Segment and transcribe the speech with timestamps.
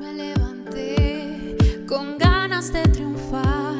[0.00, 3.74] Me levanté con ganas de triunfar.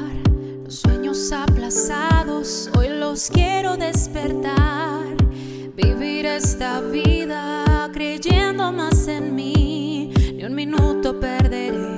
[0.65, 5.07] Los sueños aplazados hoy los quiero despertar.
[5.75, 10.13] Vivir esta vida creyendo más en mí.
[10.35, 11.97] Ni un minuto perderé.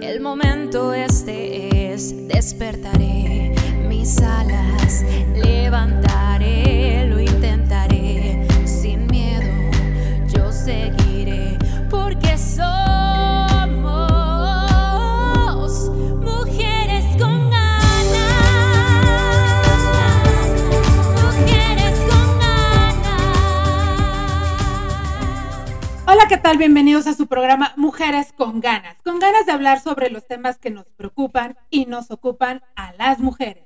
[0.00, 3.54] El momento este es despertaré
[3.88, 5.04] mis alas,
[5.34, 6.11] levantaré,
[26.22, 26.56] Hola, ¿qué tal?
[26.56, 30.70] Bienvenidos a su programa Mujeres con ganas, con ganas de hablar sobre los temas que
[30.70, 33.64] nos preocupan y nos ocupan a las mujeres.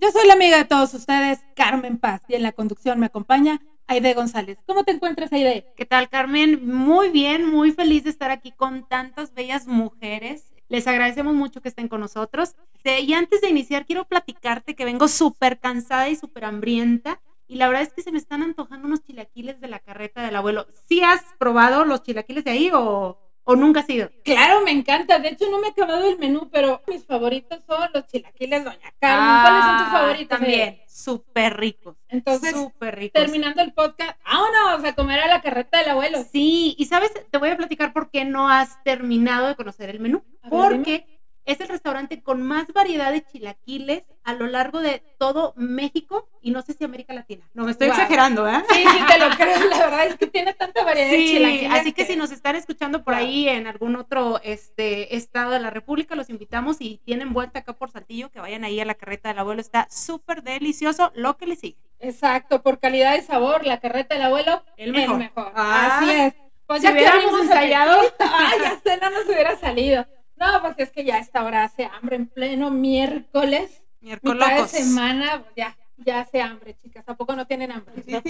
[0.00, 3.60] Yo soy la amiga de todos ustedes, Carmen Paz, y en la conducción me acompaña
[3.88, 4.56] Aide González.
[4.64, 5.66] ¿Cómo te encuentras, Aide?
[5.76, 6.66] ¿Qué tal, Carmen?
[6.66, 10.54] Muy bien, muy feliz de estar aquí con tantas bellas mujeres.
[10.68, 12.56] Les agradecemos mucho que estén con nosotros.
[12.84, 17.20] Y antes de iniciar, quiero platicarte que vengo súper cansada y súper hambrienta.
[17.48, 20.36] Y la verdad es que se me están antojando unos chilaquiles de la carreta del
[20.36, 20.66] abuelo.
[20.86, 24.10] ¿Sí has probado los chilaquiles de ahí o, o nunca has ido?
[24.22, 25.18] Claro, me encanta.
[25.18, 28.92] De hecho, no me he acabado el menú, pero mis favoritos son los chilaquiles Doña
[29.00, 29.40] Carmen.
[29.42, 30.38] ¿Cuáles son tus Ah, favoritos?
[30.38, 31.96] También, súper ricos.
[32.08, 33.22] Entonces, súper ricos.
[33.22, 36.18] terminando el podcast, vámonos a comer a la carreta del abuelo.
[36.30, 40.00] Sí, y sabes, te voy a platicar por qué no has terminado de conocer el
[40.00, 40.22] menú.
[40.42, 41.17] Ver, Porque
[41.48, 46.50] es el restaurante con más variedad de chilaquiles a lo largo de todo México y
[46.50, 47.48] no sé si América Latina.
[47.54, 47.96] No me estoy Wow.
[47.96, 48.62] exagerando, ¿eh?
[48.70, 49.68] Sí, sí, te lo creo.
[49.70, 51.72] La verdad es que tiene tanta variedad de Sí, chilaquiles.
[51.72, 53.22] así que si nos están escuchando por Wow.
[53.24, 57.72] ahí en algún otro este, estado de la República, los invitamos y tienen vuelta acá
[57.72, 61.46] por Saltillo, que vayan ahí a la carreta del abuelo, está súper delicioso lo que
[61.46, 61.78] le sigue.
[62.00, 65.52] Exacto, por calidad de sabor, la carreta del abuelo, El mejor.
[65.54, 66.34] Ah, Así es.
[66.66, 68.02] Pues si ya hubiéramos ensayado.
[68.02, 70.06] ensayado, ay, ya sé, no nos hubiera salido.
[70.38, 74.34] No, pues es que ya a esta hora hace hambre en pleno miércoles, mitad de
[74.36, 74.70] Miércoles.
[74.70, 77.04] semana, pues ya, ya hace hambre, chicas.
[77.08, 77.94] ¿A poco no tienen hambre?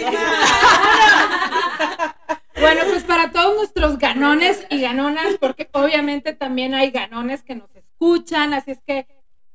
[2.60, 7.70] Bueno, pues para todos nuestros ganones y ganonas, porque obviamente también hay ganones que nos
[7.76, 9.06] escuchan, así es que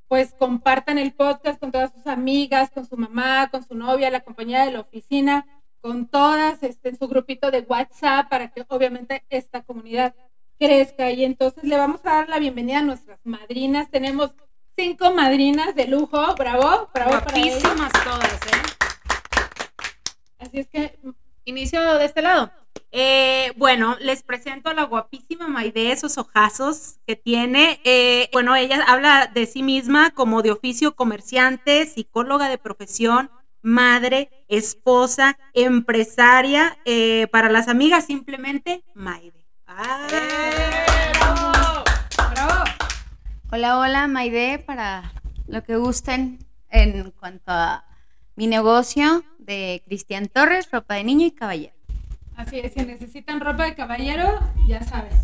[0.08, 4.22] pues compartan el podcast con todas sus amigas, con su mamá, con su novia, la
[4.22, 5.46] compañera de la oficina,
[5.82, 10.16] con todas, este, en su grupito de WhatsApp, para que obviamente esta comunidad
[10.60, 11.12] crezca.
[11.12, 13.90] Y entonces le vamos a dar la bienvenida a nuestras madrinas.
[13.90, 14.32] Tenemos
[14.78, 17.32] cinco madrinas de lujo, bravo, bravo para.
[17.32, 18.62] Guapísimas todas, ¿eh?
[20.40, 20.98] Así es que
[21.46, 22.52] Inicio de este lado.
[22.92, 27.82] Eh, bueno, les presento a la guapísima Maide, esos ojazos que tiene.
[27.84, 33.30] Eh, bueno, ella habla de sí misma como de oficio comerciante, psicóloga de profesión,
[33.62, 36.78] madre, esposa, empresaria.
[36.86, 39.43] eh, para las amigas, simplemente Maide.
[39.76, 40.08] Ah.
[41.20, 41.84] bravo,
[42.32, 42.64] bravo.
[43.52, 45.12] Hola, hola, Maide, para
[45.48, 47.84] lo que gusten en cuanto a
[48.36, 51.74] mi negocio de Cristian Torres, ropa de niño y caballero.
[52.36, 55.16] Así es, si necesitan ropa de caballero, ya sabes.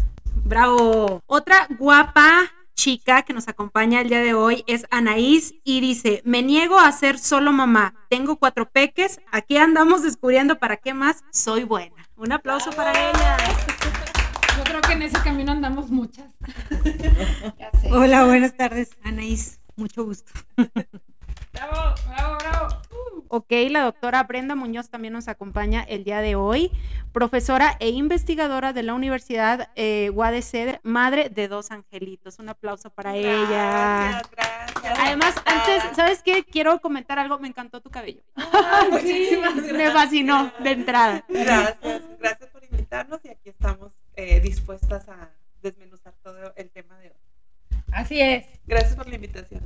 [0.44, 1.22] Bravo.
[1.28, 6.42] Otra guapa chica que nos acompaña el día de hoy es Anaís y dice, me
[6.42, 11.66] niego a ser solo mamá, tengo cuatro peques, aquí andamos descubriendo para qué más soy
[11.66, 12.10] buena.
[12.16, 13.38] Un aplauso para ella.
[14.90, 16.34] Que en ese camino andamos muchas.
[17.60, 17.92] ya sé.
[17.92, 19.60] Hola, buenas tardes, Anaís.
[19.76, 20.32] Mucho gusto.
[21.54, 22.68] Bravo, bravo, bravo.
[23.28, 26.72] Ok, la doctora Brenda Muñoz también nos acompaña el día de hoy,
[27.14, 32.40] profesora e investigadora de la Universidad eh, UADC, madre de dos angelitos.
[32.40, 33.46] Un aplauso para ella.
[33.48, 35.00] Gracias, gracias.
[35.00, 36.44] Además, antes, ¿sabes qué?
[36.44, 38.24] Quiero comentar algo, me encantó tu cabello.
[38.36, 39.94] Ay, muchísimas Me gracias.
[39.94, 41.24] fascinó de entrada.
[41.30, 45.30] Gracias, gracias por invitarnos y aquí estamos eh, dispuestas a
[45.62, 47.82] desmenuzar todo el tema de hoy.
[47.94, 48.46] Así es.
[48.68, 49.62] Gracias por la invitación.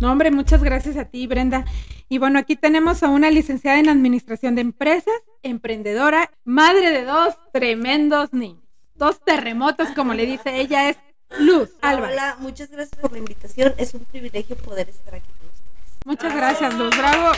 [0.00, 1.66] No, hombre, muchas gracias a ti, Brenda.
[2.08, 7.34] Y bueno, aquí tenemos a una licenciada en Administración de Empresas, emprendedora, madre de dos
[7.52, 8.62] tremendos niños.
[8.94, 10.96] Dos terremotos, como le dice ella, es
[11.38, 12.16] Luz Álvarez.
[12.16, 13.74] Hola, muchas gracias por la invitación.
[13.76, 16.06] Es un privilegio poder estar aquí con ustedes.
[16.06, 16.96] Muchas gracias, Luz.
[16.96, 17.32] Bravo.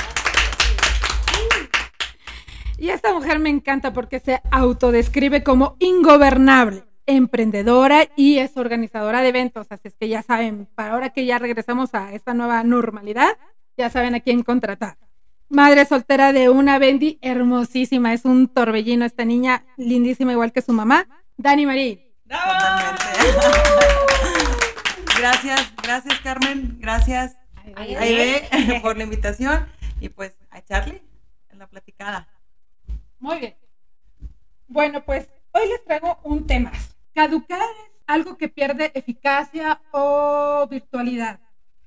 [2.78, 9.28] Y esta mujer me encanta porque se autodescribe como ingobernable, emprendedora y es organizadora de
[9.28, 9.66] eventos.
[9.70, 13.36] Así es que ya saben, para ahora que ya regresamos a esta nueva normalidad,
[13.76, 14.96] ya saben a quién contratar.
[15.48, 20.72] Madre soltera de una Bendy hermosísima, es un torbellino esta niña, lindísima igual que su
[20.72, 22.00] mamá, Dani Marín.
[25.18, 27.36] Gracias, gracias Carmen, gracias
[27.74, 29.66] Aide por la invitación
[30.00, 31.02] y pues a Charlie
[31.50, 32.28] en la platicada.
[33.18, 33.56] Muy bien.
[34.68, 36.72] Bueno, pues hoy les traigo un tema.
[37.14, 41.40] Caducar es algo que pierde eficacia o virtualidad.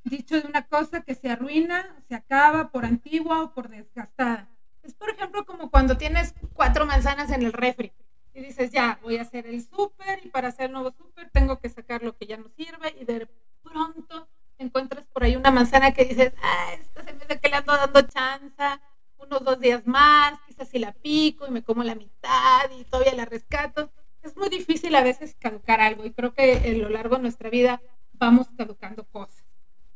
[0.04, 4.50] Dicho de una cosa que se arruina, se acaba por antigua o por desgastada.
[4.84, 7.94] Es por ejemplo como cuando tienes cuatro manzanas en el refri
[8.34, 11.60] y dices, ya, voy a hacer el súper y para hacer el nuevo súper tengo
[11.60, 13.28] que sacar lo que ya no sirve y de
[13.62, 17.74] pronto encuentras por ahí una manzana que dices, ah, esta se me que le ando
[17.74, 18.82] dando chanza,
[19.22, 23.14] unos dos días más, quizás si la pico y me como la mitad y todavía
[23.16, 23.92] la rescato.
[24.22, 27.50] Es muy difícil a veces caducar algo y creo que a lo largo de nuestra
[27.50, 27.82] vida
[28.14, 29.44] vamos caducando cosas.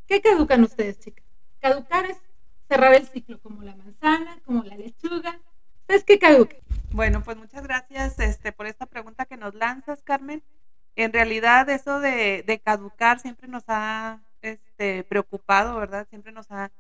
[0.08, 1.26] ¿Qué caducan ustedes, chicas?
[1.60, 2.18] Caducar es
[2.68, 5.40] cerrar el ciclo, como la manzana, como la lechuga.
[5.82, 6.60] ¿Ustedes qué caducan?
[6.92, 10.44] Bueno, pues muchas gracias este, por esta pregunta que nos lanzas, Carmen.
[10.96, 16.08] En realidad eso de, de caducar siempre nos ha este, preocupado, ¿verdad?
[16.10, 16.72] Siempre nos ha,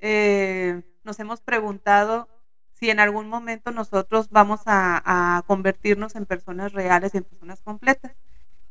[0.00, 2.28] eh, nos hemos preguntado
[2.74, 7.60] si en algún momento nosotros vamos a, a convertirnos en personas reales y en personas
[7.60, 8.12] completas.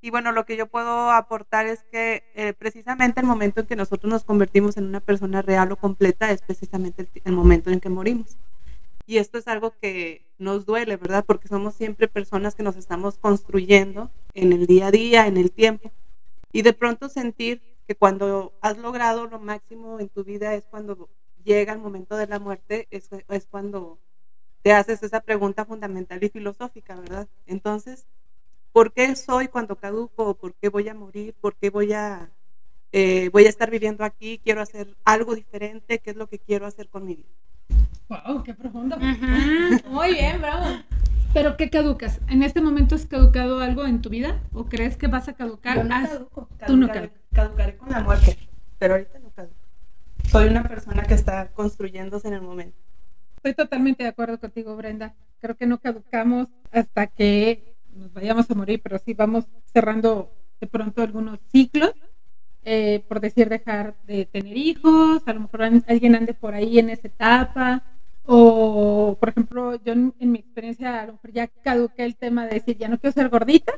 [0.02, 3.76] Y bueno, lo que yo puedo aportar es que eh, precisamente el momento en que
[3.76, 7.82] nosotros nos convertimos en una persona real o completa es precisamente el, el momento en
[7.82, 8.38] que morimos.
[9.06, 11.26] Y esto es algo que nos duele, ¿verdad?
[11.26, 15.52] Porque somos siempre personas que nos estamos construyendo en el día a día, en el
[15.52, 15.92] tiempo.
[16.54, 21.10] Y de pronto sentir que cuando has logrado lo máximo en tu vida es cuando
[21.44, 24.00] llega el momento de la muerte, es, es cuando
[24.62, 27.28] te haces esa pregunta fundamental y filosófica, ¿verdad?
[27.48, 28.06] Entonces,
[28.74, 30.34] ¿por qué soy cuando caduco?
[30.36, 31.34] ¿Por qué voy a morir?
[31.40, 32.30] ¿Por qué voy a,
[32.92, 34.40] eh, voy a estar viviendo aquí?
[34.44, 36.00] ¿Quiero hacer algo diferente?
[36.00, 37.30] ¿Qué es lo que quiero hacer con mi vida?
[38.10, 38.44] ¡Wow!
[38.44, 38.98] ¡Qué profundo!
[38.98, 39.90] Ujú.
[39.90, 40.66] Muy bien, bravo.
[41.34, 42.20] ¿Pero qué caducas?
[42.28, 44.42] ¿En este momento has caducado algo en tu vida?
[44.52, 45.78] ¿O crees que vas a caducar?
[45.78, 46.50] Yo no caduco.
[46.66, 48.38] tú no Caducaré- Caducaré con la muerte,
[48.80, 49.19] pero ahorita.
[50.32, 52.78] Soy una persona que está construyéndose en el momento.
[53.38, 55.16] Estoy totalmente de acuerdo contigo, Brenda.
[55.40, 60.32] Creo que no caducamos hasta que nos vayamos a morir, pero sí vamos cerrando
[60.62, 61.94] de pronto algunos ciclos.
[62.64, 66.90] eh, por decir, dejar de tener hijos, a lo mejor alguien ande por ahí en
[66.90, 67.84] esa etapa.
[68.26, 72.46] O, por ejemplo, yo en, en mi experiencia, a lo mejor ya caduqué el tema
[72.46, 73.74] de decir, ya no quiero ser gordita,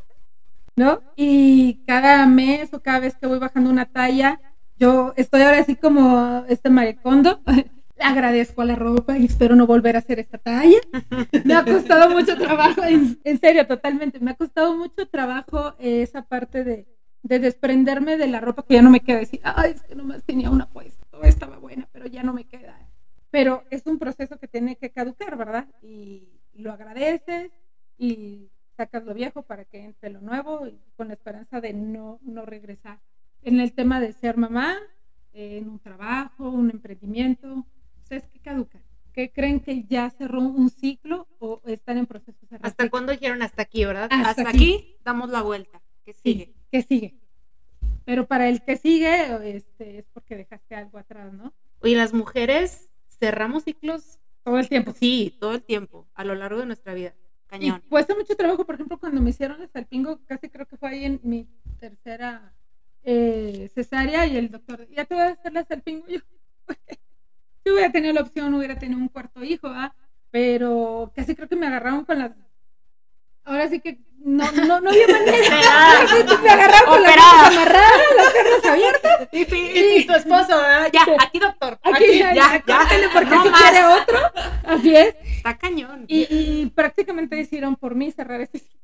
[0.76, 1.02] ¿no?
[1.16, 4.40] Y cada mes o cada vez que voy bajando una talla,
[4.82, 7.40] yo estoy ahora así como este marecondo.
[7.46, 10.80] Le agradezco a la ropa y espero no volver a hacer esta talla.
[11.46, 14.20] Me ha costado mucho trabajo, en, serio, totalmente.
[14.20, 16.88] Me ha costado mucho trabajo esa parte de,
[17.22, 19.20] de desprenderme de la ropa que ya no me queda.
[19.20, 22.76] Decir, ay, es que nomás tenía una puesta, estaba buena, pero ya no me queda.
[23.30, 25.68] Pero es un proceso que tiene que caducar, ¿verdad?
[25.84, 27.52] Y lo agradeces
[28.00, 32.20] y sacas lo viejo para que entre lo nuevo y con la esperanza de no,
[32.24, 33.00] no regresar.
[33.44, 34.78] En el tema de ser mamá,
[35.34, 37.66] eh, en un trabajo, un emprendimiento,
[38.04, 38.82] ¿ustedes qué caducan?
[39.14, 43.12] ¿Qué creen que ya cerró un ciclo o están en proceso de cerrar ¿Hasta cuándo
[43.12, 44.08] dijeron hasta aquí, verdad?
[44.12, 44.58] Hasta Hasta, aquí.
[44.76, 44.96] aquí.
[45.04, 45.82] damos la vuelta.
[46.06, 46.46] ¿Qué sigue?
[46.46, 47.16] Sí, ¿qué sigue?
[48.06, 51.54] Pero para el que sigue, este, es porque dejaste algo atrás, ¿no?
[51.82, 52.90] Oye, las mujeres
[53.20, 54.94] cerramos ciclos, Todo el tiempo.
[54.98, 57.14] sí, todo el tiempo, a lo largo de nuestra vida.
[57.46, 57.84] Y Cañón.
[57.90, 61.06] cuesta mucho trabajo, por ejemplo, cuando me hicieron el salpingo, casi creo que fue ahí
[61.06, 61.48] en mi
[61.80, 62.54] tercera
[63.04, 65.66] eh, cesárea y el doctor, ya te voy a hacer la.
[65.86, 66.20] Y yo,
[67.64, 69.94] si hubiera tenido la opción, hubiera tenido un cuarto hijo, ¿ah?
[70.32, 72.32] Pero casi creo que me agarraron con las...
[73.44, 76.06] Ahora sí que no, no, no había manera.
[76.44, 79.12] me agarraron con las manos amarradas, las piernas abiertas.
[79.34, 80.90] Y, y- y tu esposo, ¿verdad?
[80.94, 81.80] Ya, aquí, doctor.
[81.84, 82.78] Aquí, Aquí, ya, ya, ya.
[82.78, 83.62] córtale porque No si más.
[83.62, 84.20] quiere otro.
[84.66, 85.16] Así es.
[85.38, 86.06] Está cañón.
[86.08, 88.81] Y, y prácticamente decidieron por mí cerrar este ciclo.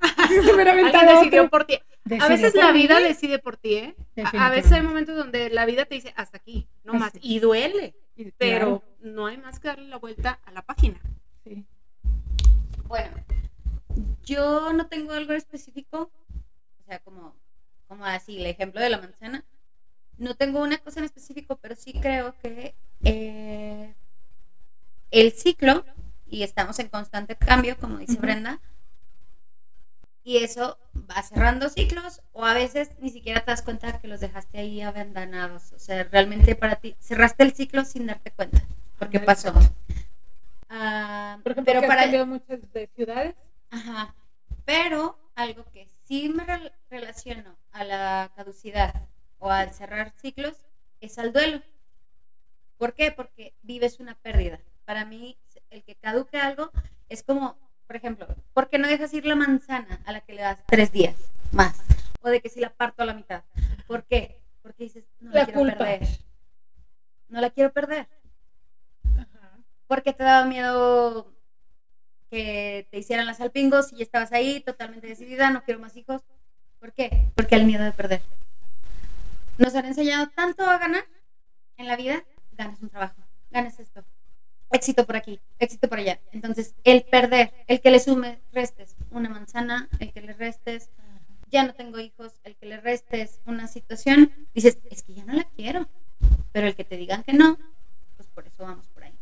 [0.16, 1.78] Alguien aventado decidió por ti.
[2.20, 2.80] A veces la mí.
[2.82, 3.96] vida decide por ti, ¿eh?
[4.32, 7.12] A- veces hay momentos donde la vida te dice hasta aquí, no más.
[7.20, 7.94] Y duele,
[8.38, 11.00] pero claro, no hay más que darle la vuelta a la página.
[11.44, 11.64] sí.
[12.86, 13.14] Bueno,
[14.24, 16.10] yo no tengo algo específico,
[16.80, 17.36] o sea, como,
[17.86, 19.44] como así, el ejemplo de la manzana.
[20.16, 22.74] No tengo una cosa en específico, pero sí creo que
[23.04, 23.94] eh,
[25.10, 25.84] el ciclo,
[26.26, 28.16] y estamos en constante cambio, como dice.
[28.16, 28.60] Brenda,
[30.28, 30.78] y eso
[31.10, 34.82] va cerrando ciclos, o a veces ni siquiera te das cuenta que los dejaste ahí
[34.82, 35.72] abandonados.
[35.72, 38.60] O sea, realmente para ti cerraste el ciclo sin darte cuenta,
[38.98, 39.54] porque pasó.
[40.68, 43.34] Ah, Por ejemplo, pero has para cambiado muchas de ciudades.
[43.70, 44.14] Ajá.
[44.66, 49.08] Pero algo que sí me rel- relaciono a la caducidad
[49.38, 50.54] o al cerrar ciclos
[51.00, 51.62] es al duelo.
[52.76, 53.12] ¿Por qué?
[53.12, 54.60] Porque vives una pérdida.
[54.84, 55.38] Para mí,
[55.70, 56.70] el que caduque algo
[57.08, 57.56] es como,
[57.88, 60.92] por ejemplo, ¿por qué no dejas ir la manzana a la que le das tres
[60.92, 61.16] días
[61.52, 61.80] más?
[62.20, 63.42] O de que si la parto a la mitad.
[63.86, 64.40] ¿Por qué?
[64.62, 65.78] Porque dices, no la, La quiero culpa.
[65.78, 66.08] perder.
[67.28, 68.06] No la quiero perder
[69.16, 69.58] Ajá.
[69.86, 71.32] porque te daba miedo
[72.30, 76.22] que te hicieran las salpingos y ya estabas ahí totalmente decidida, no quiero más hijos.
[76.78, 77.32] ¿Por qué?
[77.34, 78.20] Porque el miedo de perder.
[79.56, 81.04] Nos han enseñado tanto a ganar
[81.78, 83.16] en la vida, ganas un trabajo,
[83.50, 84.04] ganas esto,
[84.70, 86.20] éxito por aquí, éxito por allá.
[86.32, 90.90] Entonces, el perder, el que le sume, restes una manzana, el que le restes,
[91.50, 95.32] ya no tengo hijos, el que le restes una situación, dices, es que ya no
[95.32, 95.88] la quiero.
[96.52, 97.58] Pero el que te digan que no,
[98.16, 99.14] pues por eso vamos por ahí.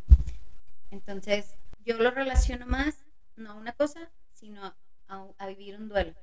[0.91, 2.95] Entonces, yo lo relaciono más,
[3.37, 4.65] no a una cosa, sino
[5.09, 6.15] a, a vivir un duelo.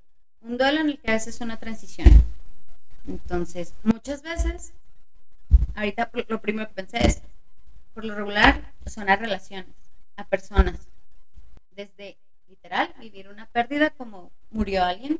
[0.42, 2.10] Un duelo en el que haces una transición.
[3.08, 4.74] Entonces, muchas veces,
[5.75, 7.22] ahorita lo primero que pensé es,
[7.93, 9.75] por lo regular, son a relaciones,
[10.15, 10.88] a personas.
[11.71, 15.19] Desde, literal, vivir una pérdida como murió alguien,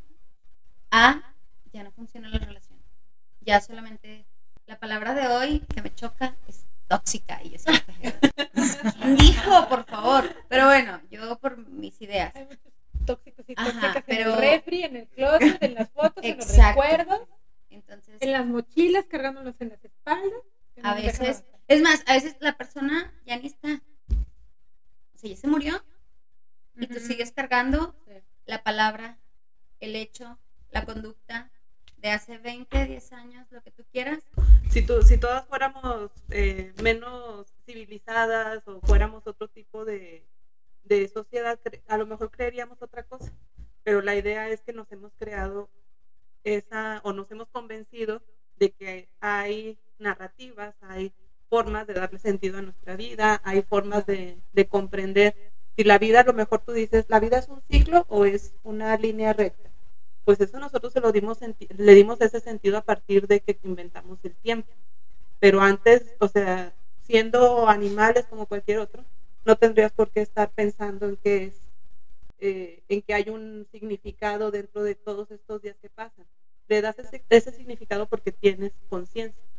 [0.92, 1.34] a
[1.72, 2.80] ya no funciona la relación.
[3.42, 4.26] Ya solamente
[4.68, 10.24] la palabra de hoy que me choca es tóxica y es ¿Quién dijo, por favor?
[10.50, 12.34] Pero bueno, yo por mis ideas.
[12.36, 12.48] Hay
[13.06, 16.38] tóxicos y Ajá, tóxicas en pero- el refri, en el closet, en las fotos, en
[16.38, 16.82] los Exacto.
[16.82, 17.28] recuerdos,
[17.70, 20.32] Entonces, en las mochilas, cargándolos en las espaldas.
[20.84, 21.44] a veces.
[21.74, 23.82] Es más, a veces la persona ya ni está.
[25.14, 25.84] O sea, ya se murió
[26.76, 28.14] y tú sigues cargando Sí.
[28.46, 29.18] la palabra,
[29.80, 30.38] el hecho,
[30.72, 31.52] la conducta
[31.98, 34.24] de hace 20, 10 años, lo que tú quieras.
[34.70, 40.26] si, tú, si todas fuéramos eh, menos civilizadas o fuéramos otro tipo de,
[40.84, 43.32] de sociedad, a lo mejor creeríamos otra cosa.
[43.84, 45.70] Pero la idea es que nos hemos creado
[46.44, 48.22] esa, o nos hemos convencido
[48.58, 51.14] de que hay narrativas, hay
[51.54, 55.36] formas de darle sentido a nuestra vida, hay formas de, de comprender
[55.76, 58.56] si la vida, a lo mejor tú dices, la vida es un ciclo o es
[58.64, 59.70] una línea recta.
[60.26, 61.38] Pues eso nosotros se lo dimos
[61.78, 64.74] le dimos ese sentido a partir de que inventamos el tiempo.
[65.40, 69.06] Pero antes, o sea, siendo animales como cualquier otro,
[69.46, 71.54] no tendrías por qué estar pensando en que es,
[72.40, 76.26] eh, en que hay un significado dentro de todos estos días que pasan.
[76.68, 79.53] Le das ese, ese significado porque tienes conciencia.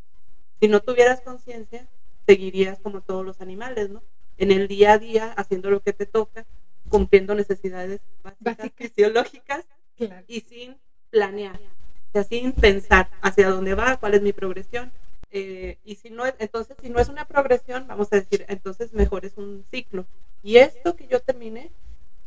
[0.61, 1.87] Si no tuvieras conciencia,
[2.26, 4.02] seguirías como todos los animales, ¿no?
[4.38, 6.44] En el día a día, haciendo lo que te toca,
[6.88, 8.73] cumpliendo necesidades básicas, Básicas.
[8.76, 9.64] fisiológicas
[9.96, 10.25] Claro.
[10.26, 10.76] y sin
[11.11, 14.92] planear, o sea, sin pensar hacia dónde va, cuál es mi progresión.
[15.37, 18.92] eh, y si no es, entonces si no es una progresión, vamos a decir, entonces
[18.92, 20.06] mejor es un ciclo.
[20.44, 21.70] Y esto que yo terminé,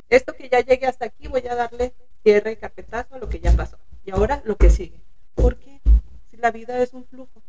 [0.09, 1.93] esto que ya llegué hasta aquí, voy a darle
[2.23, 3.77] cierre y carpetazo a lo que ya pasó.
[4.05, 4.99] Y ahora lo que sigue.
[5.35, 5.79] ¿Por qué?
[6.29, 7.41] Si la vida es un flujo.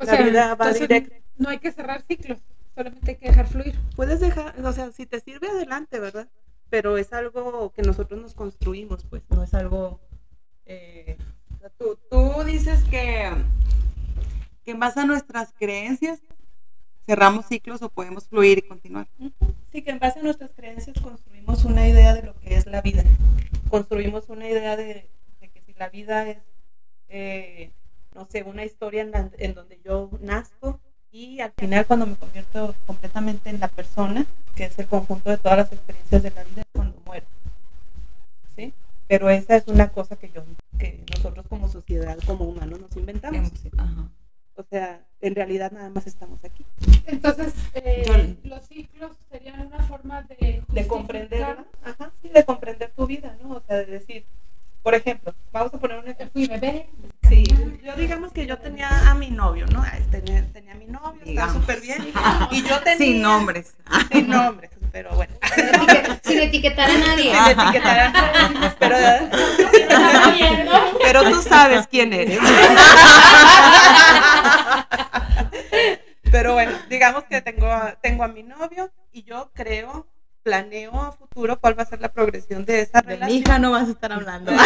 [0.00, 1.14] O La vida va entonces, directo.
[1.36, 2.38] No hay que cerrar ciclos,
[2.74, 3.78] solamente hay que dejar fluir.
[3.96, 6.28] Puedes dejar, o sea, si te sirve adelante, ¿verdad?
[6.70, 10.00] Pero es algo que nosotros nos construimos, pues, no es algo...
[10.66, 11.16] eh,
[11.60, 13.30] sea, Tú, tú dices que,
[14.64, 16.20] que en base a nuestras creencias
[17.04, 19.08] cerramos ciclos o podemos fluir y continuar.
[19.72, 22.80] Sí, que en base a nuestras creencias construimos una idea de lo que es la
[22.80, 23.04] vida.
[23.68, 26.38] Construimos una idea de, de que si la vida es,
[27.08, 27.72] eh,
[28.14, 30.80] no sé, una historia en, la- en donde yo nazco
[31.12, 35.38] y al final cuando me convierto completamente en la persona, que es el conjunto de
[35.38, 37.26] todas las experiencias de la vida, es cuando muero.
[38.56, 38.72] ¿Sí?
[39.08, 40.42] Pero esa es una cosa que yo,
[40.78, 43.50] que nosotros como sociedad, como humanos nos inventamos.
[43.76, 44.08] Ajá.
[44.56, 46.64] O sea, en realidad nada más estamos aquí.
[47.06, 48.04] Entonces, eh,
[48.44, 53.36] Yo- los ciclos serían una forma de, de comprender, ajá, sí, de comprender tu vida,
[53.42, 53.56] ¿no?
[53.56, 54.24] O sea, de decir,
[54.82, 56.30] por ejemplo, vamos a poner un ejemplo.
[56.32, 56.88] Fui bebé.
[57.28, 57.44] Sí,
[57.84, 59.84] yo digamos que yo tenía a mi novio, ¿no?
[60.10, 62.12] Tenía, tenía a mi novio, estaba súper bien.
[62.50, 62.98] Y yo tenía...
[62.98, 63.74] Sin nombres.
[64.10, 65.34] Sin nombres, pero bueno.
[66.24, 67.32] Sin etiquetar a nadie.
[67.32, 68.96] Sin etiquetar a nadie, pero,
[71.02, 72.38] Pero tú sabes quién eres.
[76.32, 77.68] pero bueno, digamos que tengo,
[78.02, 80.06] tengo a mi novio y yo creo,
[80.42, 83.38] planeo a futuro cuál va a ser la progresión de esa De mi relación.
[83.38, 84.52] hija no vas a estar hablando.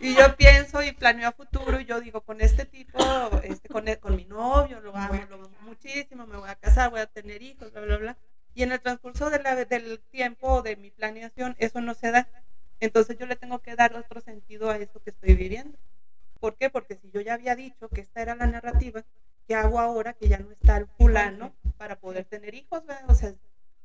[0.00, 2.98] Y yo pienso y planeo a futuro y yo digo, con este tipo,
[3.42, 6.90] este, con, el- con mi novio, lo amo, lo amo muchísimo, me voy a casar,
[6.90, 8.16] voy a tener hijos, bla, bla, bla.
[8.54, 12.28] Y en el transcurso de la- del tiempo de mi planeación, eso no se da.
[12.80, 15.76] Entonces yo le tengo que dar otro sentido a esto que estoy viviendo.
[16.38, 16.70] ¿Por qué?
[16.70, 19.02] Porque si yo ya había dicho que esta era la narrativa,
[19.48, 22.84] ¿qué hago ahora que ya no está el fulano para poder tener hijos?
[22.86, 23.10] verdad?
[23.10, 23.34] O sea,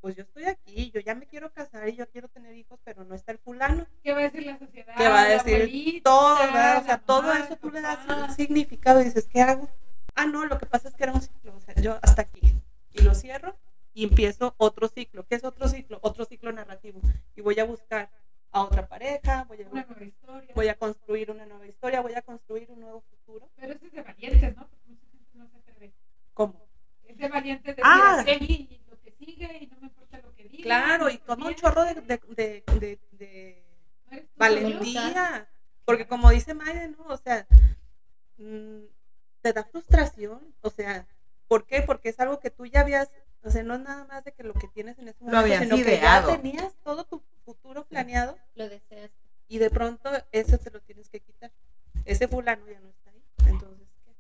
[0.02, 3.06] pues yo estoy aquí, yo ya me quiero casar y yo quiero tener hijos, pero
[3.06, 3.88] no está el fulano.
[4.04, 4.94] ¿Qué va a decir la sociedad?
[4.98, 5.56] ¿Qué va a decir?
[5.56, 6.78] abuelita, todo, ¿verdad?
[6.82, 9.70] O sea, todo mamá, eso el tú le das un significado y dices, ¿qué hago?
[10.16, 12.42] Ah, no, lo que pasa es que era un ciclo, o sea, yo hasta aquí.
[12.92, 13.56] Y lo cierro
[13.94, 15.26] y empiezo otro ciclo.
[15.26, 16.00] ¿Qué es otro ciclo?
[16.04, 17.00] Otro ciclo narrativo.
[17.36, 18.12] Y voy a buscar
[18.52, 19.70] a otra pareja, voy a,
[20.54, 23.50] voy a construir una nueva historia, voy a construir un nuevo futuro.
[23.56, 24.68] Pero eso es de valientes, ¿no?
[24.68, 25.94] Porque mucha gente no se atreve.
[26.34, 26.68] ¿Cómo?
[27.06, 28.24] Es de valientes decir, Ah.
[28.26, 30.64] "Sí, y lo que sigue y no me importa lo que diga.
[30.64, 33.66] Claro, y con un chorro de, de, de, de- de-
[34.06, 35.50] No eres tú valentía.
[35.86, 37.04] Porque como dice Maya, ¿no?
[37.08, 37.48] O sea,
[38.38, 38.84] mm,
[39.42, 40.54] te da frustración.
[40.62, 41.08] O sea,
[41.54, 41.84] ¿por qué?
[41.84, 43.10] Porque es algo que tú ya habías,
[43.44, 45.62] o sea, no es nada más de que lo que tienes en ese momento, habías
[45.62, 46.30] sino que ideado.
[46.32, 49.12] ya tenías todo tu futuro planeado Lo deseas.
[49.48, 51.52] y de pronto eso te lo tienes que quitar.
[52.06, 53.22] Ese fulano ya no está ahí.
[53.46, 54.12] Entonces, ¿qué?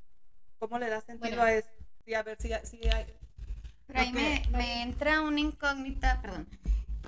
[0.59, 1.41] ¿cómo le das sentido Bueno.
[1.41, 1.69] a eso?
[2.05, 3.07] Sí, a ver si, si hay...
[3.87, 6.47] Pero ahí me, me entra una incógnita, perdón,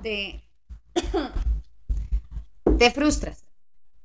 [0.02, 0.42] de...
[2.80, 3.44] te frustras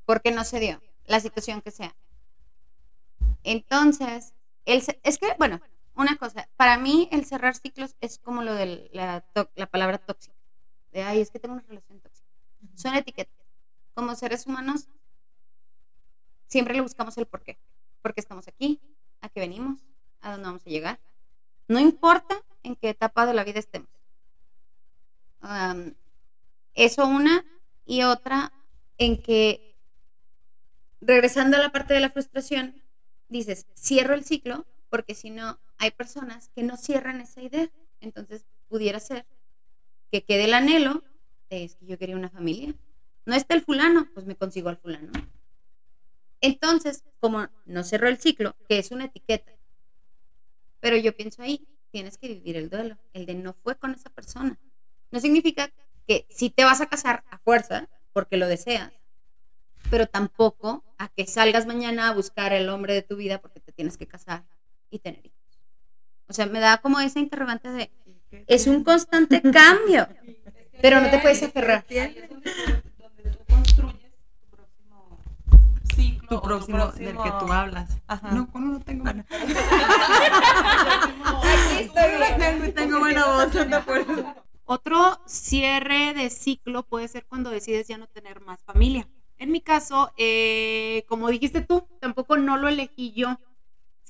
[0.05, 1.97] porque no se dio la situación que sea.
[3.43, 4.35] Entonces,
[4.67, 5.61] ce- es que, bueno,
[6.00, 10.37] una cosa, para mí el cerrar ciclos es como lo de la, la palabra tóxica.
[10.92, 12.28] De, ay, es que tengo una relación tóxica.
[12.75, 13.35] Son etiquetas.
[13.95, 14.88] Como seres humanos,
[16.47, 17.59] siempre le buscamos el por qué.
[18.02, 18.80] ¿Por qué estamos aquí?
[19.21, 19.80] ¿A qué venimos?
[20.21, 21.00] ¿A dónde vamos a llegar?
[21.69, 23.88] No importa en qué etapa de la vida estemos.
[26.75, 27.45] Eso una
[27.87, 28.52] y otra
[28.99, 29.76] en que,
[31.00, 32.83] regresando a la parte de la frustración,
[33.28, 37.71] dices, cierro el ciclo porque si no, hay personas que no cierran esa idea.
[38.01, 39.27] Entonces, pudiera ser
[40.13, 41.03] que quede el anhelo
[41.49, 42.75] de, es que yo quería una familia.
[43.25, 45.11] No está el fulano, pues me consigo al fulano.
[46.43, 49.53] Entonces, como no cerró el ciclo, que es una etiqueta,
[50.81, 54.11] pero yo pienso ahí, tienes que vivir el duelo, el de no fue con esa
[54.11, 54.59] persona.
[55.11, 55.71] No significa
[56.07, 58.93] que si te vas a casar a fuerza, porque lo deseas,
[59.91, 63.73] pero tampoco a que salgas mañana a buscar el hombre de tu vida porque te
[63.73, 64.45] tienes que casar
[64.91, 65.40] y tener hijos.
[66.31, 67.91] O sea, me da como esa interrogante de,
[68.47, 70.07] es un constante cambio,
[70.81, 71.83] pero no te puedes aferrar.
[71.83, 71.97] Tu
[73.49, 75.19] próximo
[75.93, 76.29] ciclo.
[76.29, 77.99] Tu o próximo, del que tú hablas.
[78.07, 78.31] Ajá.
[78.31, 79.27] No, ¿cómo no tengo buena?
[81.31, 82.13] Aquí estoy.
[82.39, 83.83] tengo, tengo buena voz, no.
[84.67, 89.09] Otro cierre de ciclo puede ser cuando decides ya no tener más familia.
[89.37, 93.37] En mi caso, eh, como dijiste tú, tampoco no lo elegí yo.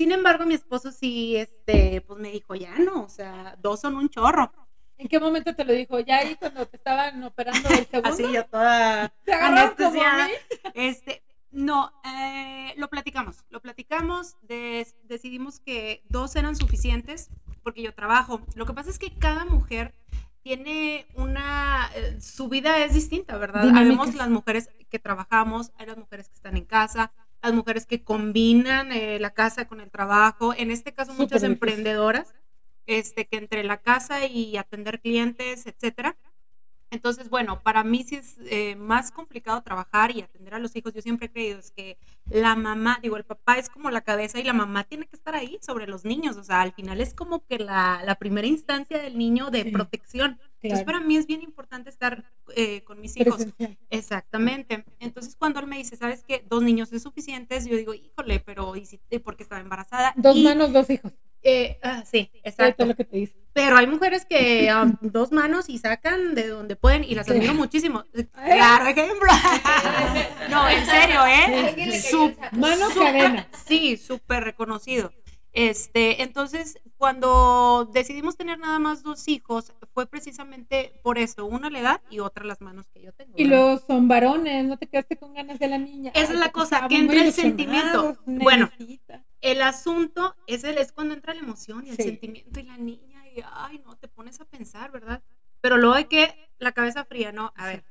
[0.01, 3.97] Sin embargo, mi esposo sí, este, pues me dijo, ya no, o sea, dos son
[3.97, 4.51] un chorro.
[4.97, 6.01] ¿En qué momento te lo dijo?
[6.01, 8.09] ¿Ya ahí cuando te estaban operando el segundo?
[8.09, 10.27] Así yo toda ¿Te anestesiada.
[10.73, 17.29] Este, no, eh, lo platicamos, lo platicamos, des- decidimos que dos eran suficientes
[17.63, 18.41] porque yo trabajo.
[18.55, 19.93] Lo que pasa es que cada mujer
[20.43, 23.69] tiene una, eh, su vida es distinta, ¿verdad?
[23.77, 28.03] Habemos las mujeres que trabajamos, hay las mujeres que están en casa, las mujeres que
[28.05, 31.53] combinan eh, la casa con el trabajo, en este caso Súper muchas difícil.
[31.53, 32.35] emprendedoras,
[32.87, 36.17] este, que entre la casa y atender clientes, etcétera.
[36.93, 40.93] Entonces, bueno, para mí sí es eh, más complicado trabajar y atender a los hijos.
[40.93, 41.99] Yo siempre he creído es que
[42.29, 45.37] la mamá, digo, el papá es como la cabeza y la mamá tiene que estar
[45.37, 46.37] ahí sobre los niños.
[46.37, 49.71] O sea, al final es como que la, la primera instancia del niño de Sí,
[49.71, 50.41] protección.
[50.63, 50.99] Entonces, Claro.
[50.99, 53.37] para mí es bien importante estar eh, con mis hijos.
[53.37, 53.79] Presencial.
[53.91, 54.85] Exactamente.
[54.99, 56.45] Entonces, cuando él me dice, ¿sabes qué?
[56.49, 60.13] Dos niños es suficientes, yo digo, híjole, pero ¿y si, porque estaba embarazada?
[60.17, 61.13] Dos Y, manos, dos hijos.
[61.43, 62.83] eh, ah, sí, exacto.
[62.83, 63.37] es lo que te dice.
[63.53, 67.33] Pero hay mujeres que a dos manos y sacan de donde pueden y las Sí.
[67.33, 68.05] admiro muchísimo.
[68.33, 69.29] Claro, ejemplo.
[70.51, 72.01] no, en serio, ¿eh?
[72.01, 72.35] Su-.
[72.53, 73.49] Mano cadena.
[73.67, 75.13] Sí, súper reconocido.
[75.53, 81.81] Este, entonces, cuando decidimos tener nada más dos hijos, fue precisamente por eso, una la
[81.81, 83.35] edad y otra las manos que yo tengo.
[83.37, 83.59] Y ¿verdad?
[83.65, 86.13] luego son varones, no te quedaste con ganas de la niña.
[86.15, 88.17] Esa es la porque cosa, que entra el sentimiento.
[88.27, 88.71] Bueno.
[89.41, 92.03] El asunto es, el, es cuando entra la emoción y el Sí.
[92.03, 95.23] sentimiento y la niña y, ay, no, te pones a pensar, ¿verdad?
[95.63, 97.53] Pero luego hay que, la cabeza fría, ¿no?
[97.57, 97.85] A ver,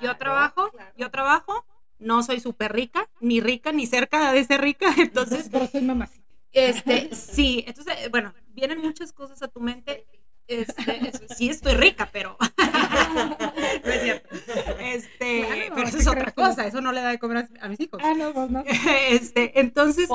[0.00, 1.64] yo trabajo, yo trabajo,
[1.98, 6.21] no soy súper rica, ni rica, ni cerca de ser rica, entonces, Pero soy mamacita.
[6.52, 10.06] Este, sí, entonces, eh, bueno, vienen muchas cosas a tu mente.
[10.48, 12.36] Este, es- sí estoy rica, pero
[13.84, 14.34] no es cierto.
[14.80, 17.64] Este, Claro, pero eso ¿qué es otra cosa, eso no le da de comer a,
[17.64, 18.00] a mis hijos.
[18.04, 18.64] Ah, no, vos no.
[19.08, 20.08] Este, entonces,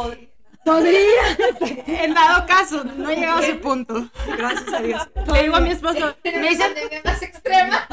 [0.65, 0.99] Podría.
[1.87, 4.09] en dado caso, no he llegado a ese punto.
[4.37, 5.09] Gracias a Dios.
[5.33, 7.87] Le digo a mi esposo, me Tenemos dice, pandemia más extrema.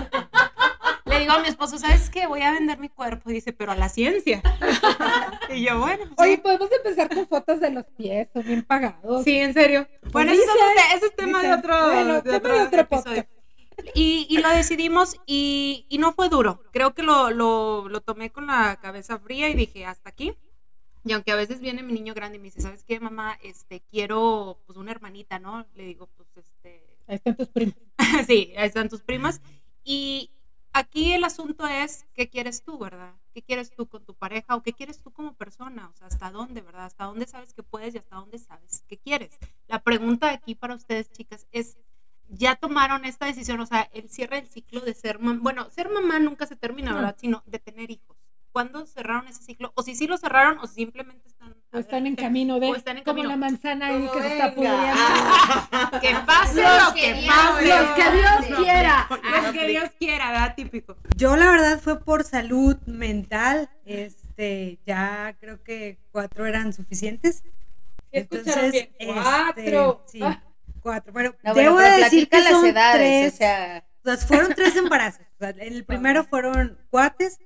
[1.14, 2.27] Le digo a mi esposo, ¿sabes qué?
[2.27, 3.31] Voy a vender mi cuerpo.
[3.31, 4.42] Y dice, pero a la ciencia.
[5.50, 6.12] Y yo, bueno, sí.
[6.18, 9.22] Oye, podemos empezar con fotos de los pies, son bien pagados.
[9.24, 9.87] Sí, en serio.
[10.11, 11.59] Bueno, ese es, dicen, otro te- ese es tema de dicen.
[11.61, 13.27] otro, Bueno, de tema otro de otro episodio.
[13.94, 16.62] Y, y lo decidimos y, y no fue duro.
[16.72, 20.33] Creo que lo, lo, lo tomé con la cabeza fría y dije, hasta aquí.
[21.05, 23.38] Y aunque a veces viene mi niño grande y me dice, ¿sabes qué, mamá?
[23.42, 25.66] Este, quiero pues una hermanita, ¿no?
[25.74, 27.74] Le digo, pues este, Ahí están tus primos.
[28.27, 29.42] sí, ahí están tus primas.
[29.85, 30.31] Y
[30.74, 33.14] aquí el asunto es, ¿qué quieres tú, verdad?
[33.32, 35.88] ¿Qué quieres tú con tu pareja o qué quieres tú como persona?
[35.88, 36.84] O sea, ¿hasta dónde, verdad?
[36.84, 39.38] ¿Hasta dónde sabes que puedes y hasta dónde sabes que quieres?
[39.66, 41.78] La pregunta aquí para ustedes, chicas, es,
[42.28, 43.60] ¿ya tomaron esta decisión?
[43.60, 45.38] O sea, el cierre del ciclo de ser mamá.
[45.42, 46.96] Bueno, ser mamá nunca se termina, No.
[46.96, 47.16] ¿verdad?
[47.18, 48.16] Sino de tener tener hijos?
[48.52, 49.72] ¿Cuándo cerraron ese ciclo?
[49.74, 51.56] O si sí lo cerraron o simplemente están...
[51.74, 53.28] O están en camino de, o están en como camino.
[53.30, 54.84] la manzana ahí que se está pudriendo.
[56.00, 57.68] Que pase Los lo que pase.
[57.68, 59.08] Los que Dios quiera.
[59.10, 60.54] Lo que Dios quiera, ¿verdad?
[60.54, 60.96] Típico.
[61.16, 67.42] Yo la verdad fue por salud mental, este, ya creo que cuatro eran suficientes.
[68.12, 68.28] Bien.
[68.30, 70.04] este, Cuatro.
[70.06, 70.40] sí, Ah.
[70.80, 71.12] cuatro.
[71.12, 74.26] Bueno, No, bueno, debo pero decir que las son edades, tres, o sea, o sea,
[74.28, 75.22] fueron tres embarazos.
[75.34, 77.40] O sea, en el primero fueron cuates,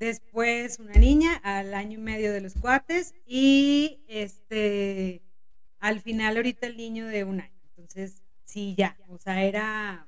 [0.00, 5.22] después una niña al año y medio de los cuates y este
[5.78, 7.60] al final ahorita el niño de un año.
[7.68, 10.06] Entonces, sí, ya, o sea, era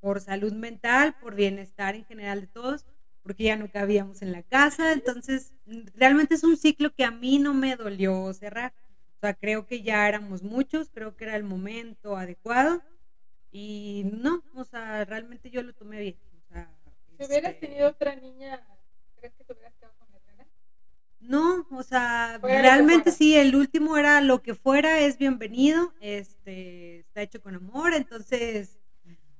[0.00, 2.86] por salud mental, por bienestar en general de todos,
[3.22, 4.92] porque ya no cabíamos en la casa.
[4.92, 5.52] Entonces,
[5.94, 8.72] realmente es un ciclo que a mí no me dolió cerrar.
[9.16, 12.82] O sea, creo que ya éramos muchos, creo que era el momento adecuado.
[13.50, 16.16] Y no, o sea, realmente yo lo tomé bien.
[16.36, 16.70] O sea,
[17.18, 18.60] Si hubieras este, tenido otra niña,
[19.26, 20.06] ¿crees que te hubieras quedado con?
[21.18, 27.00] No, o sea, Fuera realmente sí, el último era lo que fuera, es bienvenido, este,
[27.00, 28.78] está hecho con amor, entonces,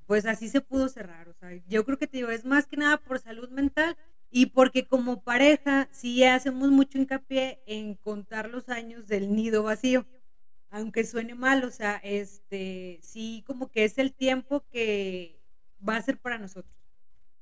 [0.06, 2.76] pues así se pudo cerrar, o sea, yo creo que te digo, es más que
[2.76, 3.96] nada por salud mental
[4.30, 10.06] y porque como pareja sí hacemos mucho hincapié en contar los años del nido vacío,
[10.70, 15.38] aunque suene mal, o sea, este, sí como que es el tiempo que
[15.86, 16.74] va a ser para nosotros.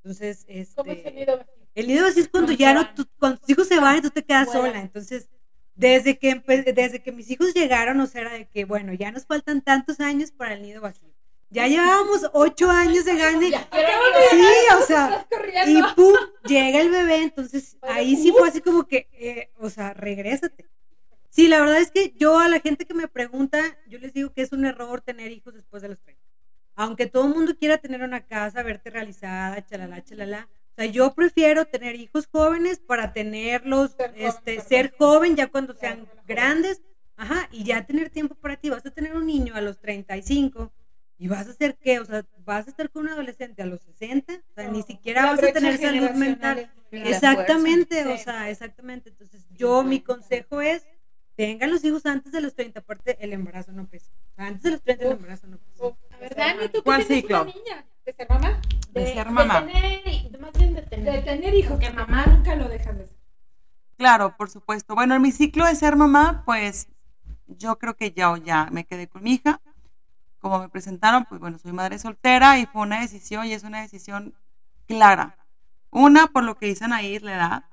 [0.03, 0.75] Entonces, este...
[0.75, 1.64] ¿Cómo es el nido vacío?
[1.75, 4.09] El nido vacío es cuando ya no, tú- cuando tus hijos se van y tú
[4.09, 4.79] te quedas sola.
[4.81, 5.29] Entonces,
[5.75, 6.35] desde que,
[6.73, 9.99] desde que mis hijos llegaron, o sea, era de que, bueno, ya nos faltan tantos
[9.99, 11.09] años para el nido vacío.
[11.51, 13.51] Ya llevábamos ocho años de gane.
[13.51, 13.67] Ya
[14.31, 14.41] Sí,
[14.81, 16.13] o sea, Estás y pum,
[16.47, 20.67] llega el bebé, entonces ahí sí fue así como que, eh, o sea, regrésate.
[21.29, 24.31] Sí, la verdad es que yo a la gente que me pregunta, yo les digo
[24.33, 26.21] que es un error tener hijos después de los 30.
[26.75, 30.49] Aunque todo el mundo quiera tener una casa, verte realizada, chalala, chalala.
[30.77, 34.67] O sea, yo prefiero tener hijos jóvenes para tenerlos, Ser joven, este, perdón.
[34.67, 36.23] ser joven ya cuando sean joven.
[36.27, 36.81] grandes,
[37.15, 38.69] ajá, y ya tener tiempo para ti.
[38.69, 40.73] Vas a tener un niño a los 35
[41.17, 43.79] y vas a hacer qué, o sea, vas a estar con un adolescente a los
[43.83, 46.69] 60, o sea, ni siquiera vas a tener salud mental.
[46.91, 48.21] Exactamente, fuerza.
[48.21, 49.09] o sea, exactamente.
[49.11, 50.85] Entonces, yo, mi consejo es,
[51.35, 54.11] tengan los hijos antes de los 30, aparte el embarazo no pesa.
[54.35, 55.85] Antes de los 30 el embarazo no pesa.
[55.85, 57.43] Uf, A ver, Dani, ¿tú ¿Cuál tienes ciclo?
[57.43, 57.85] una niña?
[58.05, 58.61] ¿De ser mamá?
[58.91, 59.61] De ser mamá.
[59.61, 61.13] De tener, más bien de tener.
[61.13, 63.17] De tener hijos, Porque que mamá nunca lo dejas de ser.
[63.97, 64.93] Claro, por supuesto.
[64.93, 66.87] Bueno, en mi ciclo de ser mamá, pues
[67.47, 69.59] yo creo que ya o ya me quedé con mi hija.
[70.39, 73.81] Como me presentaron, pues bueno, soy madre soltera y fue una decisión y es una
[73.81, 74.35] decisión
[74.85, 75.37] clara.
[75.89, 77.63] Una, por lo que dicen ahí, la edad.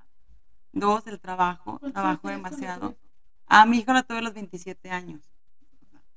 [0.73, 1.79] Dos, el trabajo.
[1.93, 2.97] Trabajo demasiado.
[3.47, 5.21] A mi hija la tuve a los 27 años.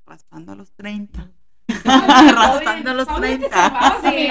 [0.05, 1.29] Raspando a los 30.
[1.83, 3.97] Raspando a los 30.
[4.03, 4.27] Sí,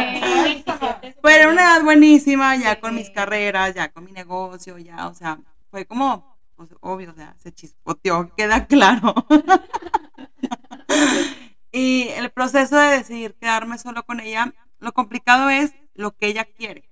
[1.22, 2.80] Pero una edad buenísima, ya Sí.
[2.80, 5.38] con mis carreras, ya con mi negocio, ya, o sea,
[5.70, 9.14] fue como, pues, obvio, o sea, se chispoteó, queda claro.
[11.72, 16.44] y el proceso de decidir quedarme solo con ella, lo complicado es lo que ella
[16.44, 16.90] quiere.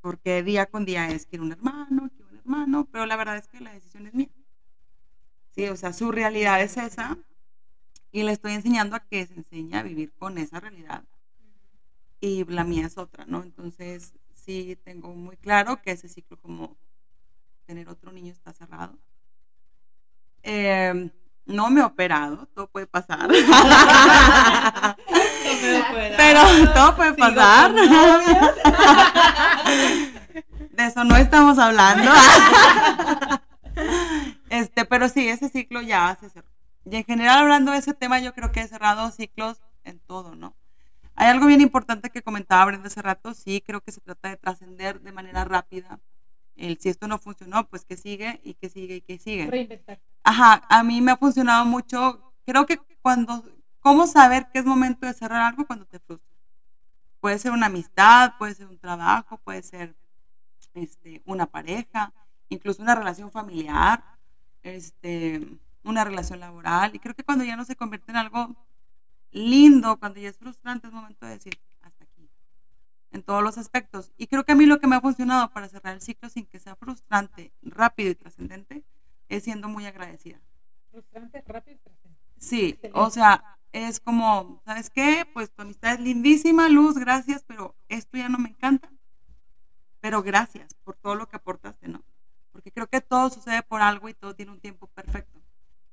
[0.00, 3.48] Porque día con día es, quiero un hermano, quiero un hermano, pero la verdad es
[3.48, 4.28] que la decisión es mía.
[5.54, 7.18] Sí, o sea, su realidad es esa
[8.18, 11.04] y le estoy enseñando a que se enseñe a vivir con esa realidad
[12.20, 13.44] y la mía es otra, ¿no?
[13.44, 16.76] Entonces, sí tengo muy claro que ese ciclo como
[17.64, 18.98] tener otro niño está cerrado.
[20.42, 21.12] Eh,
[21.46, 23.30] no me he operado, todo puede pasar.
[26.16, 26.40] Pero
[26.74, 27.72] todo puede pasar.
[30.72, 32.10] De eso no estamos hablando.
[34.50, 36.48] Este, pero sí, ese ciclo ya se cerró.
[36.90, 40.34] Y en general, hablando de ese tema, yo creo que he cerrado ciclos en todo,
[40.34, 40.54] ¿no?
[41.14, 44.36] Hay algo bien importante que comentaba Brenda hace rato, sí, creo que se trata de
[44.36, 45.98] trascender de manera rápida.
[46.54, 49.46] El si esto no funcionó, pues que sigue y que sigue y que sigue.
[49.46, 50.00] Reinventar.
[50.22, 52.32] Ajá, a mí me ha funcionado mucho.
[52.46, 53.44] Creo que cuando,
[53.80, 56.36] ¿cómo saber que es momento de cerrar algo cuando te frustra?
[57.20, 59.96] Puede ser una amistad, puede ser un trabajo, puede ser
[60.74, 62.12] este, una pareja,
[62.48, 64.04] incluso una relación familiar,
[64.62, 66.94] este, una relación laboral.
[66.94, 68.54] Y creo que cuando ya no se convierte en algo
[69.30, 72.28] lindo, cuando ya es frustrante, es momento de decir, hasta aquí,
[73.10, 74.12] en todos los aspectos.
[74.16, 76.46] Y creo que a mí lo que me ha funcionado para cerrar el ciclo sin
[76.46, 78.84] que sea frustrante, rápido y trascendente,
[79.28, 80.40] es siendo muy agradecida.
[80.90, 82.22] Frustrante, rápido y trascendente.
[82.38, 83.00] Sí, Excelente.
[83.00, 85.26] o sea, es como, ¿sabes qué?
[85.32, 88.90] Pues tu amistad es lindísima, Luz, gracias, pero esto ya no me encanta.
[90.00, 92.02] Pero gracias por todo lo que aportaste, ¿no?
[92.52, 95.37] Porque creo que todo sucede por algo y todo tiene un tiempo perfecto.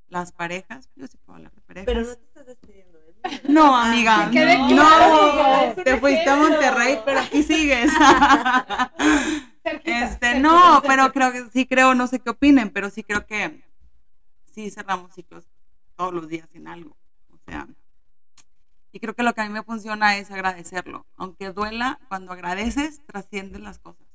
[0.08, 1.86] Las parejas, yo sí puedo hablar de parejas.
[1.86, 3.40] Pero no te estás despidiendo de mí.
[3.48, 4.26] No, amiga.
[4.26, 6.36] Que quede no, claro, no, te fuiste a.
[6.36, 7.90] Monterrey, pero aquí sigues.
[9.62, 13.64] Cerquita No, pero creo que sí creo, no sé qué opinen, pero sí creo que
[14.52, 15.44] sí cerramos ciclos
[15.96, 16.96] todos los días en algo.
[17.32, 17.66] O sea,
[18.92, 21.04] y creo que lo que a mí me funciona es agradecerlo.
[21.16, 24.05] Aunque duela, cuando agradeces, trascienden las cosas.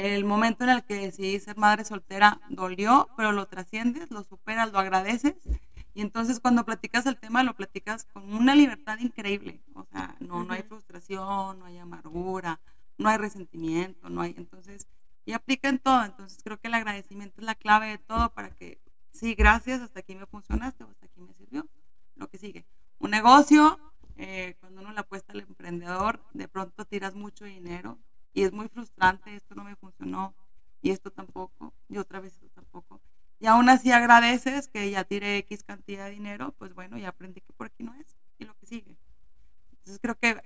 [0.00, 4.72] El momento en el que decidí ser madre soltera dolió, pero lo trasciendes, lo superas,
[4.72, 5.34] lo agradeces.
[5.92, 9.60] Y entonces cuando platicas el tema, lo platicas con una libertad increíble.
[9.74, 12.60] O sea, no, no hay frustración, no hay amargura,
[12.96, 14.34] no hay resentimiento, no hay.
[14.38, 14.86] Entonces,
[15.26, 16.02] y aplica en todo.
[16.02, 18.80] Entonces creo que el agradecimiento es la clave de todo para que,
[19.12, 21.66] sí, gracias, hasta aquí me funcionaste o hasta aquí me sirvió.
[22.14, 22.64] Lo que sigue.
[22.98, 23.78] Un negocio,
[24.16, 27.98] eh, cuando uno le apuesta al emprendedor, de pronto tiras mucho dinero
[28.32, 30.34] y es muy frustrante, esto no me funcionó
[30.82, 33.00] y esto tampoco, y otra vez esto tampoco.
[33.38, 37.40] Y aún así agradeces que ya tiré X cantidad de dinero, pues bueno, ya aprendí
[37.40, 38.96] que por aquí no es y lo que sigue.
[39.70, 40.40] Entonces creo que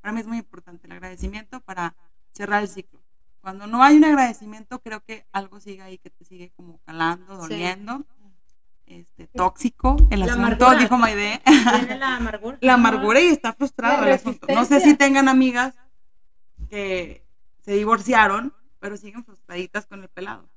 [0.00, 1.94] para mí es muy importante el agradecimiento para
[2.32, 3.00] cerrar el ciclo.
[3.40, 7.34] Cuando no hay un agradecimiento, creo que algo sigue ahí que te sigue como calando,
[7.34, 7.40] Sí.
[7.42, 8.04] doliendo,
[8.86, 10.78] este, tóxico, el La asunto, amargura.
[10.78, 11.40] dijo Maide.
[11.98, 12.58] La amargura.
[12.60, 14.46] la amargura y está frustrado el asunto.
[14.52, 15.74] No sé si tengan amigas
[16.72, 17.22] que
[17.60, 20.48] se divorciaron, pero siguen frustraditas con el pelado.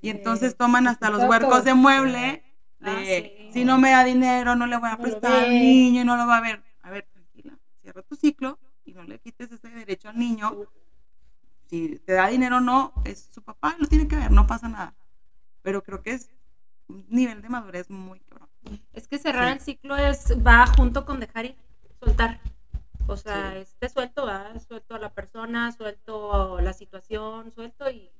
[0.00, 2.44] Y entonces toman hasta los huercos de mueble
[2.78, 3.50] de Ah, sí.
[3.52, 6.16] si no me da dinero, no le voy a No prestar al niño y no
[6.16, 6.62] lo va a ver.
[6.82, 10.56] A ver, tranquila, cierra tu ciclo y no le quites ese derecho al niño.
[11.68, 14.68] Si te da dinero o no, es su papá, lo tiene que ver, no pasa
[14.68, 14.94] nada.
[15.62, 16.30] Pero creo que es
[16.86, 18.48] un nivel de madurez muy cabrón.
[18.92, 19.52] Es que cerrar Sí.
[19.54, 21.56] el ciclo es va junto con dejar ir,
[22.00, 22.40] soltar.
[23.08, 23.58] O sea, Sí.
[23.58, 24.58] es te suelto, ¿va?
[24.60, 28.10] suelto a la persona, suelto la situación, suelto y,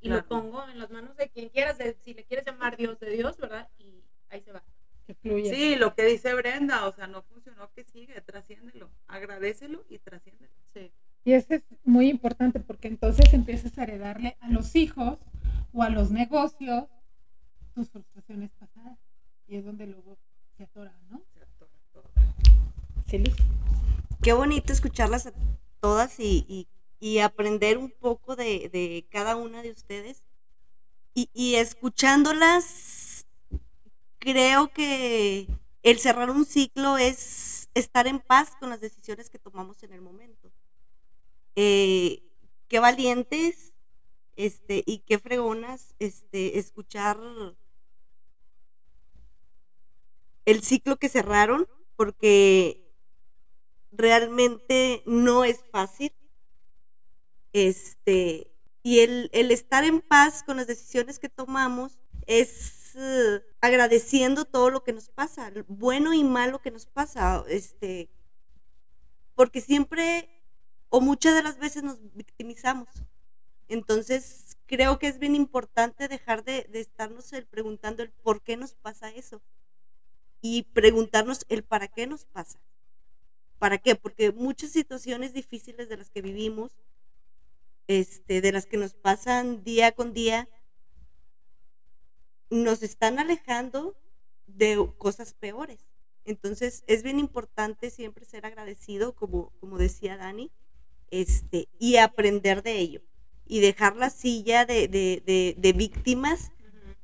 [0.00, 2.98] y lo pongo en las manos de quien quieras, de- si le quieres llamar Dios
[3.00, 3.68] de Dios, ¿verdad?
[3.78, 4.62] Y ahí se va.
[5.06, 5.54] Que fluye.
[5.54, 10.52] Sí, lo que dice Brenda, o sea, no funcionó, que sigue, trasciéndelo, agradecelo y trasciéndelo.
[10.74, 10.92] Sí.
[11.24, 15.18] Y eso es muy importante porque entonces empiezas a heredarle a los hijos
[15.72, 16.84] o a los negocios
[17.74, 18.98] tus frustraciones pasadas.
[19.46, 20.18] Y es donde luego
[20.56, 21.22] se atora, ¿no?
[21.34, 22.04] Se atora todo.
[23.06, 23.34] Sí, Liz.
[24.22, 25.32] Qué bonito escucharlas a
[25.80, 26.68] todas y, y-
[27.00, 30.24] y aprender un poco de, de cada una de ustedes.
[31.14, 33.26] Y, y escuchándolas,
[34.18, 35.48] creo que
[35.82, 40.02] el cerrar un ciclo es estar en paz con las decisiones que tomamos en el
[40.02, 40.52] momento.
[41.56, 42.22] Eh,
[42.68, 43.74] qué valientes
[44.36, 47.18] este, y qué fregonas este, escuchar
[50.44, 52.87] el ciclo que cerraron, porque
[53.92, 56.12] realmente no es fácil.
[57.52, 58.50] Este,
[58.82, 64.70] y el, el estar en paz con las decisiones que tomamos es eh, agradeciendo todo
[64.70, 68.10] lo que nos pasa, bueno y malo que nos pasa, este,
[69.34, 70.28] porque siempre
[70.90, 72.88] o muchas de las veces nos victimizamos.
[73.68, 78.56] Entonces, creo que es bien importante dejar de, de estarnos el preguntando el por qué
[78.56, 79.42] nos pasa eso
[80.40, 82.58] y preguntarnos el para qué nos pasa.
[83.58, 83.94] ¿Para qué?
[83.94, 86.72] Porque muchas situaciones difíciles de las que vivimos,
[87.86, 90.48] este, de las que nos pasan día con día,
[92.50, 93.96] nos están alejando
[94.46, 95.80] de cosas peores.
[96.24, 100.50] Entonces es bien importante siempre ser agradecido, como, como decía Dani,
[101.10, 103.02] este, y aprender de ello.
[103.46, 106.52] Y dejar la silla de, de, de, de víctimas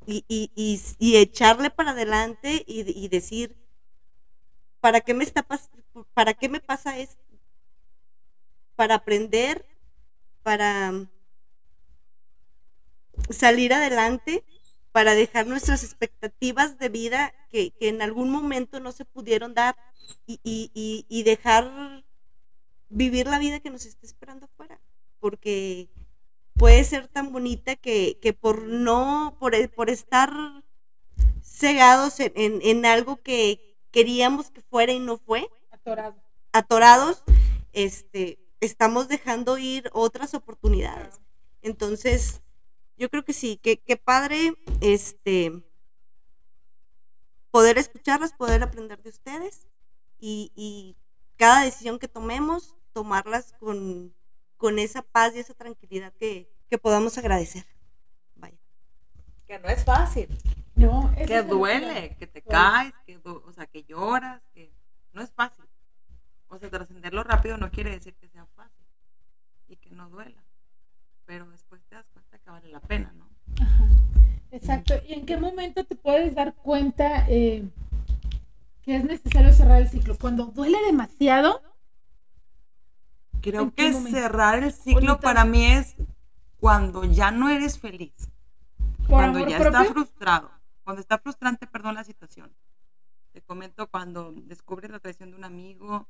[0.07, 3.57] y, y, y, y echarle para adelante y, decir,
[4.81, 5.43] ¿para qué me está
[6.15, 7.23] para qué me pasa esto?
[8.77, 9.65] Para aprender,
[10.45, 11.09] para mm,
[13.31, 14.45] salir adelante,
[14.93, 19.77] para dejar nuestras expectativas de vida que, en algún momento no se pudieron dar
[20.27, 22.05] y, dejar
[22.89, 24.81] vivir la vida que nos está esperando afuera.
[25.21, 25.89] Porque
[26.55, 30.33] puede ser tan bonita que, que por no, por, por estar
[31.43, 35.49] cegados en, en- en algo que queríamos que fuera y no fue,
[35.85, 36.17] Atorado.
[36.53, 37.23] atorados,
[37.75, 41.21] este, estamos dejando ir otras oportunidades.
[41.61, 42.41] Entonces,
[42.97, 45.63] yo creo que sí, que, que padre, este,
[47.51, 49.67] poder escucharlas, poder aprender de ustedes
[50.19, 50.97] y, y
[51.37, 54.15] cada decisión que tomemos, tomarlas con,
[54.57, 57.67] con esa paz y esa tranquilidad que, que podamos agradecer.
[58.37, 58.57] Vaya.
[59.47, 60.29] Que no es fácil,
[60.77, 64.73] No, que duele, que te caes, que, o sea, que lloras, que
[65.13, 65.65] no es fácil.
[66.55, 68.87] O sea, trascenderlo rápido no quiere decir que sea fácil
[69.69, 70.45] y que no duela.
[71.25, 73.29] Pero después te das cuenta que vale la pena, ¿no?
[73.61, 73.89] Ajá,
[74.51, 74.95] Exacto.
[75.09, 77.69] ¿Y en qué momento te puedes dar cuenta eh,
[78.83, 80.17] que es necesario cerrar el ciclo?
[80.19, 81.61] Cuando duele demasiado.
[83.41, 84.19] Creo ¿En qué que momento?
[84.19, 85.97] cerrar el ciclo para mí es
[86.59, 88.15] cuando ya no eres feliz,
[89.07, 89.67] cuando ya propio.
[89.81, 90.51] está frustrado,
[90.83, 92.53] cuando está frustrante, perdón, la situación.
[93.33, 96.09] Te comento cuando descubres la traición de un amigo,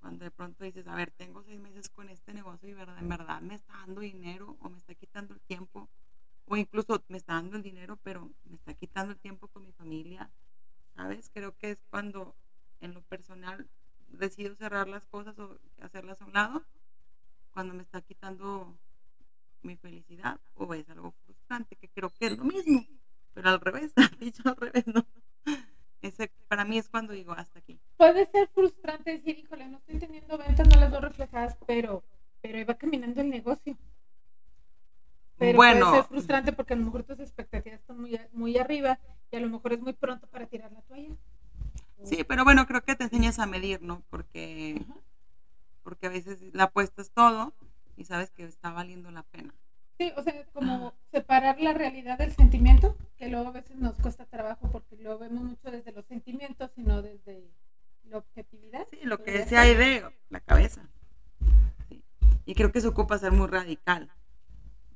[0.00, 3.08] cuando de pronto dices, a ver, tengo seis meses con este negocio y verdad, en
[3.08, 5.88] verdad me está dando dinero o me está quitando el tiempo,
[6.46, 9.72] o incluso me está dando el dinero, pero me está quitando el tiempo con mi
[9.72, 10.30] familia,
[10.96, 11.30] ¿sabes?
[11.32, 12.34] Creo que es cuando
[12.80, 13.68] en lo personal
[14.08, 16.64] decido cerrar las cosas o hacerlas a un lado,
[17.52, 18.76] cuando me está quitando
[19.62, 22.86] mi felicidad o es algo frustrante, que creo que es lo mismo,
[23.34, 25.04] pero al revés, dicho al revés, ¿no?
[26.02, 27.78] Ese, para mí es cuando digo hasta aquí.
[27.96, 32.02] Puede ser frustrante decir, híjole, no estoy teniendo ventas, no las veo reflejadas, pero,
[32.40, 33.76] pero ahí va caminando el negocio.
[35.36, 38.98] Pero bueno, puede ser frustrante porque a lo mejor tus expectativas están muy, muy arriba
[39.30, 41.14] y a lo mejor es muy pronto para tirar la toalla.
[42.04, 44.02] sí, pero bueno, creo que te enseñas a medir, ¿no?
[44.10, 45.00] Porque, Ajá.
[45.82, 47.54] porque a veces la apuestas todo
[47.96, 49.54] y sabes que está valiendo la pena.
[50.00, 54.24] Sí, o sea, como separar la realidad del sentimiento, que luego a veces nos cuesta
[54.24, 57.50] trabajo porque lo vemos mucho desde los sentimientos y no desde
[58.04, 58.86] la objetividad.
[58.90, 60.88] Sí, lo que decía de la cabeza.
[61.90, 62.02] Sí.
[62.46, 64.10] Y creo que se ocupa ser muy radical.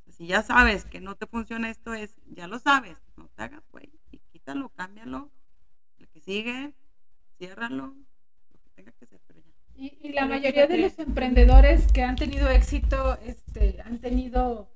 [0.08, 3.62] Si ya sabes que no te funciona esto, es, ya lo sabes, no te hagas,
[3.72, 3.92] güey.
[4.10, 5.30] Y quítalo, cámbialo.
[5.98, 6.72] El que sigue,
[7.36, 9.52] ciérralo, lo que tenga que ser, pero ya.
[9.76, 14.70] Y, y la mayoría de los emprendedores que han tenido éxito, este, han tenido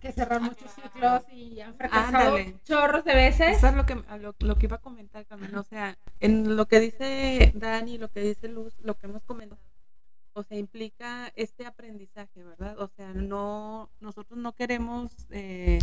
[0.00, 2.56] que cerrar muchos ciclos y han fracasado Ándale.
[2.64, 3.58] chorros de veces.
[3.58, 5.54] Eso es lo que, lo, lo que iba a comentar, Carmen.
[5.56, 9.60] O sea, en lo que dice Dani, lo que dice Luz, lo que hemos comentado,
[10.34, 12.78] o sea, implica este aprendizaje, ¿verdad?
[12.80, 15.78] O sea, no, nosotros no queremos, eh,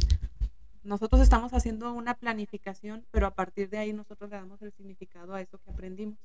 [0.83, 5.33] nosotros estamos haciendo una planificación, pero a partir de ahí nosotros le damos el significado
[5.33, 6.19] a eso que aprendimos.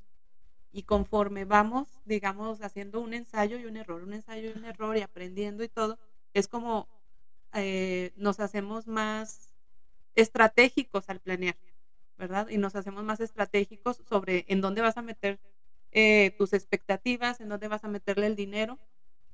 [0.72, 4.96] Y conforme vamos, digamos, haciendo un ensayo y un error, un ensayo y un error
[4.96, 5.98] y aprendiendo y todo,
[6.34, 6.88] es como
[7.56, 9.54] eh, nos hacemos más
[10.14, 11.56] estratégicos al planear,
[12.16, 12.48] ¿verdad?
[12.48, 15.38] Y nos hacemos más estratégicos sobre en dónde vas a meter
[15.92, 18.78] eh, tus expectativas, en dónde vas a meterle el dinero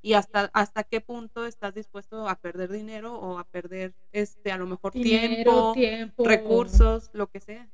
[0.03, 4.59] y hasta, hasta qué punto estás dispuesto a perder dinero o a perder, este, a
[4.59, 7.71] lo mejor Dinero, tiempo, tiempo, recursos, lo que sea,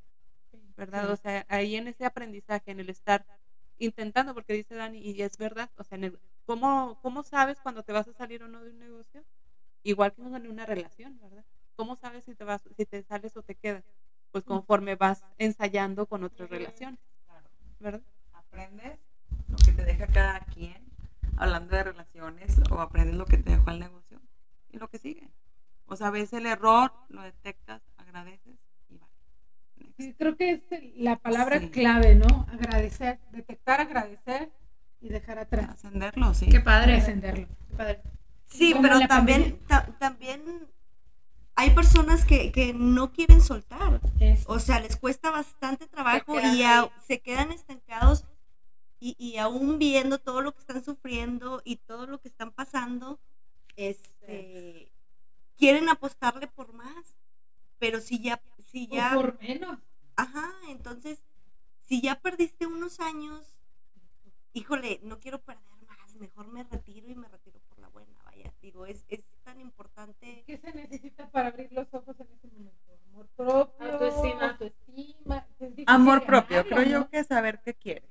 [0.76, 1.06] ¿verdad?
[1.06, 1.12] Sí.
[1.12, 3.24] O sea, ahí en ese aprendizaje, en el estar
[3.78, 7.82] intentando, porque dice Dani, y es verdad, o sea, en el, ¿cómo, ¿cómo sabes cuando
[7.82, 9.24] te vas a salir o no de un negocio?
[9.88, 11.46] Igual que en una relación, ¿verdad?
[11.74, 13.84] ¿Cómo sabes si te vas, si te sales o te quedas?
[14.30, 17.00] Pues conforme vas ensayando con otras relaciones,
[17.80, 18.02] ¿verdad?
[18.34, 18.98] Aprendes
[19.48, 20.84] lo que te deja cada quien,
[21.38, 24.20] hablando de relaciones, o aprendes lo que te dejó el negocio
[24.68, 25.30] y lo que sigue.
[25.86, 28.58] O sea, ves el error, lo detectas, agradeces
[28.90, 29.08] y va.
[29.96, 30.64] Sí, creo que es
[30.96, 31.70] la palabra Sí.
[31.70, 32.44] clave, ¿no?
[32.52, 34.52] Agradecer, detectar, agradecer
[35.00, 35.70] y dejar atrás.
[35.70, 36.50] Ascenderlo, sí.
[36.50, 36.96] Qué padre.
[36.96, 37.48] Trascenderlo.
[37.70, 38.02] Qué padre.
[38.48, 40.68] Sí, pero también, ta- también
[41.54, 44.00] hay personas que, que no quieren soltar.
[44.20, 44.50] Eso.
[44.50, 48.24] O sea, les cuesta bastante trabajo y a- se quedan estancados
[49.00, 53.20] y, y aún viendo todo lo que están sufriendo y todo lo que están pasando,
[53.76, 54.90] este,
[55.56, 57.16] quieren apostarle por más.
[57.78, 58.40] Pero si ya,
[58.72, 59.78] si O ya, por menos.
[60.16, 61.22] ajá, entonces,
[61.86, 63.46] si ya perdiste unos años,
[64.52, 68.52] híjole, no quiero perder más, mejor me retiro y me retiro por la buena, vaya.
[68.68, 70.44] Digo, es, es tan importante.
[70.46, 72.92] ¿Qué se necesita para abrir los ojos en ese momento?
[73.14, 74.50] Amor propio, Autoestima.
[74.50, 75.46] autoestima.
[75.86, 77.08] Amor propio, creo yo ¿no?
[77.08, 78.04] que saber qué quieres.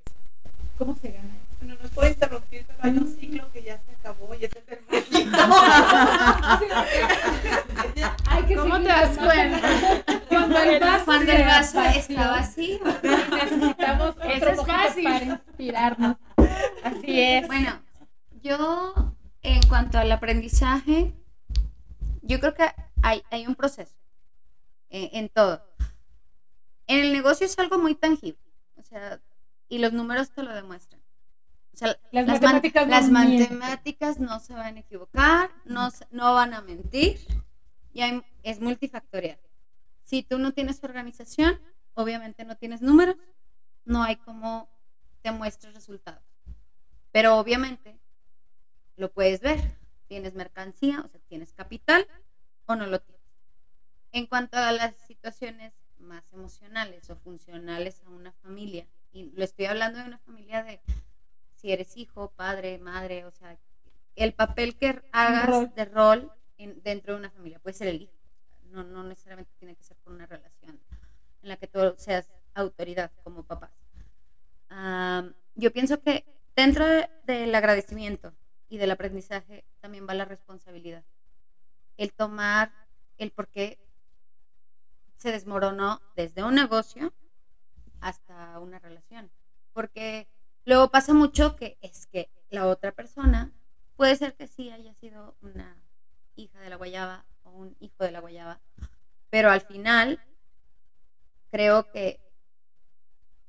[0.76, 1.28] ¿Cómo se gana?
[1.60, 4.68] Bueno, no por interrumpir, pero hay un ciclo que ya se acabó y ese es
[4.68, 4.78] el
[8.26, 9.60] Hay que ¿Cómo te das cuenta?
[10.28, 12.80] Cuando el vaso, Cuando el vaso está vacío.
[13.30, 15.04] Necesitamos otro Eso es fácil.
[15.04, 16.16] para inspirarnos.
[16.82, 17.46] Así es.
[17.46, 17.80] Bueno,
[18.42, 21.14] yo en cuanto al aprendizaje,
[22.22, 22.66] yo creo que
[23.02, 23.94] hay, hay un proceso
[24.90, 25.62] eh, en todo.
[26.86, 28.40] En el negocio es algo muy tangible,
[28.76, 29.20] o sea,
[29.68, 31.00] y los números te lo demuestran.
[31.74, 33.58] O sea, Las matemáticas no las mienten.
[33.58, 37.18] matemáticas no se van a equivocar, no, no van a mentir,
[37.92, 39.38] y hay- es multifactorial.
[40.02, 41.60] Si tú no tienes organización,
[41.94, 43.16] obviamente no tienes números,
[43.84, 44.68] no hay cómo
[45.22, 46.22] te muestres resultados.
[47.12, 47.98] Pero obviamente
[48.98, 49.58] lo puedes ver.
[50.08, 52.06] Tienes mercancía, o sea, tienes capital
[52.66, 53.22] o no lo tienes.
[54.12, 59.66] En cuanto a las situaciones más emocionales o funcionales a una familia, y lo estoy
[59.66, 60.80] hablando de una familia de
[61.54, 63.56] si eres hijo, padre, madre, o sea,
[64.16, 65.72] el papel que hagas rol.
[65.74, 68.12] de rol en- dentro de una familia, puede ser el hijo,
[68.70, 70.78] no, no necesariamente tiene que ser por una relación
[71.42, 73.70] en la que tú seas autoridad como papás.
[74.70, 76.24] Am, yo pienso que
[76.56, 78.32] dentro de- del agradecimiento
[78.68, 81.04] y del aprendizaje también va la responsabilidad.
[81.96, 82.72] El tomar
[83.16, 83.78] el por qué
[85.16, 87.12] se desmoronó desde un negocio
[88.00, 89.30] hasta una relación.
[89.72, 90.28] Porque
[90.64, 93.52] luego pasa mucho que es que la otra persona
[93.96, 95.76] puede ser que sí haya sido una
[96.36, 98.60] hija de la guayaba o un hijo de la guayaba,
[99.28, 100.20] pero al final
[101.50, 102.20] creo que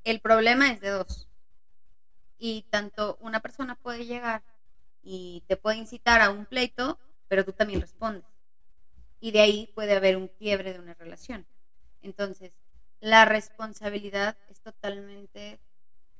[0.03, 1.27] el problema es de dos.
[2.39, 4.43] Y tanto una persona puede llegar
[5.01, 8.25] y te puede incitar a un pleito, pero tú también respondes.
[9.19, 11.45] Y de ahí puede haber un quiebre de una relación.
[12.01, 12.51] Entonces,
[12.99, 15.59] la responsabilidad es totalmente,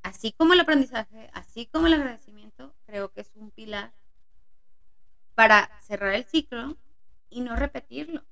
[0.03, 3.93] así como el aprendizaje, así como el agradecimiento, creo que es un pilar
[5.35, 6.77] para cerrar el ciclo
[7.29, 8.23] y no repetirlo.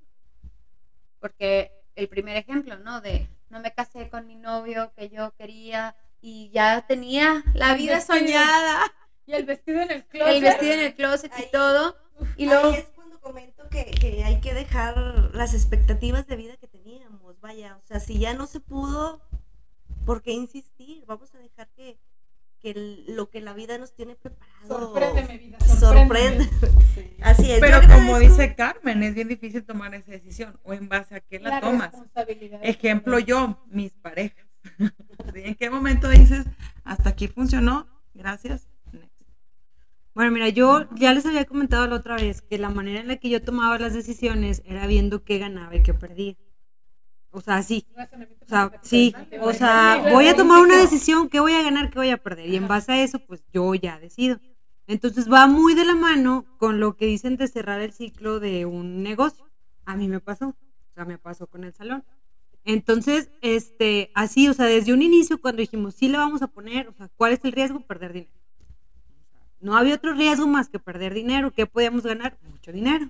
[1.19, 3.01] Porque el primer ejemplo, ¿no?
[3.01, 8.01] De no me casé con mi novio que yo quería y ya tenía la vida
[8.01, 8.93] soñada,
[9.27, 10.35] Y el vestido en el closet.
[10.35, 11.95] el vestido en el closet y Ahí- todo.
[12.37, 14.97] Y luego, Ahí es cuando comento que, que hay que dejar
[15.35, 17.39] las expectativas de vida que teníamos.
[17.41, 19.21] Vaya, o sea, si ya no se pudo,
[20.05, 21.03] ¿por qué insistir?
[21.05, 21.99] Vamos a dejar que,
[22.59, 24.67] que el- lo que la vida nos tiene preparado.
[24.67, 25.59] Sorpréndeme, vida.
[25.59, 26.45] Sorprende.
[26.45, 27.17] Sorprende.
[27.21, 27.59] Así es.
[27.59, 30.57] Pero como dice Carmen, es bien difícil tomar esa decisión.
[30.63, 31.91] ¿O en base a qué la, La tomas?
[31.91, 32.59] responsabilidad.
[32.63, 34.45] Ejemplo yo, mis parejas.
[35.33, 35.41] ¿Sí?
[35.43, 36.45] ¿En qué momento dices,
[36.83, 37.87] hasta aquí funcionó?
[38.13, 38.66] Gracias.
[40.17, 43.17] Bueno, mira, yo ya les había comentado la otra vez que la manera en la
[43.17, 46.35] que yo tomaba las decisiones era viendo qué ganaba y qué perdía.
[47.29, 47.85] O sea, sí.
[48.43, 49.13] O sea, sí.
[49.41, 52.49] O sea, voy a tomar una decisión, qué voy a ganar, qué voy a perder.
[52.49, 54.39] Y en base a eso, pues yo ya decido.
[54.87, 58.65] Entonces va muy de la mano con lo que dicen de cerrar el ciclo de
[58.65, 59.45] un negocio.
[59.85, 60.47] A mí me pasó.
[60.47, 62.03] O sea, me pasó con el salón.
[62.63, 66.87] Entonces, este, así, o sea, desde un inicio, cuando dijimos, sí le vamos a poner,
[66.87, 67.81] o sea, ¿cuál es el riesgo?
[67.81, 68.46] Perder dinero.
[69.59, 71.51] No había otro riesgo más que perder dinero.
[71.51, 72.37] ¿Qué podíamos ganar?
[72.49, 73.09] Mucho dinero.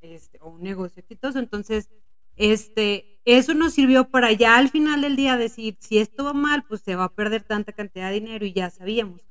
[0.00, 1.38] Este, o un negocio exitoso.
[1.38, 1.90] Entonces,
[2.36, 6.64] este, eso nos sirvió para ya al final del día decir, si esto va mal,
[6.64, 9.22] pues se va a perder tanta cantidad de dinero y ya sabíamos.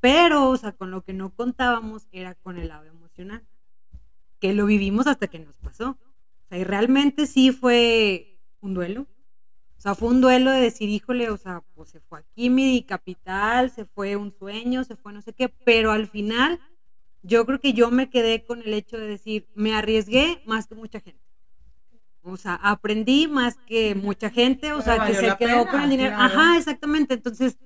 [0.00, 3.42] Pero, o sea, con lo que no contábamos era con el lado emocional,
[4.38, 5.90] que lo vivimos hasta que nos pasó.
[5.90, 9.06] O sea, y realmente sí fue un duelo.
[9.84, 12.82] O sea, fue un duelo de decir, híjole, o sea, pues se fue aquí mi
[12.84, 16.58] capital, se fue un sueño, se fue no sé qué, pero al final
[17.20, 20.74] yo creo que yo me quedé con el hecho de decir, me arriesgué más que
[20.74, 21.20] mucha gente.
[22.22, 25.82] O sea, aprendí más que mucha gente, o Pero sea, que se quedó pena, con
[25.82, 26.16] el dinero.
[26.16, 26.34] claro.
[26.34, 27.12] Ajá, exactamente.
[27.12, 27.58] Entonces,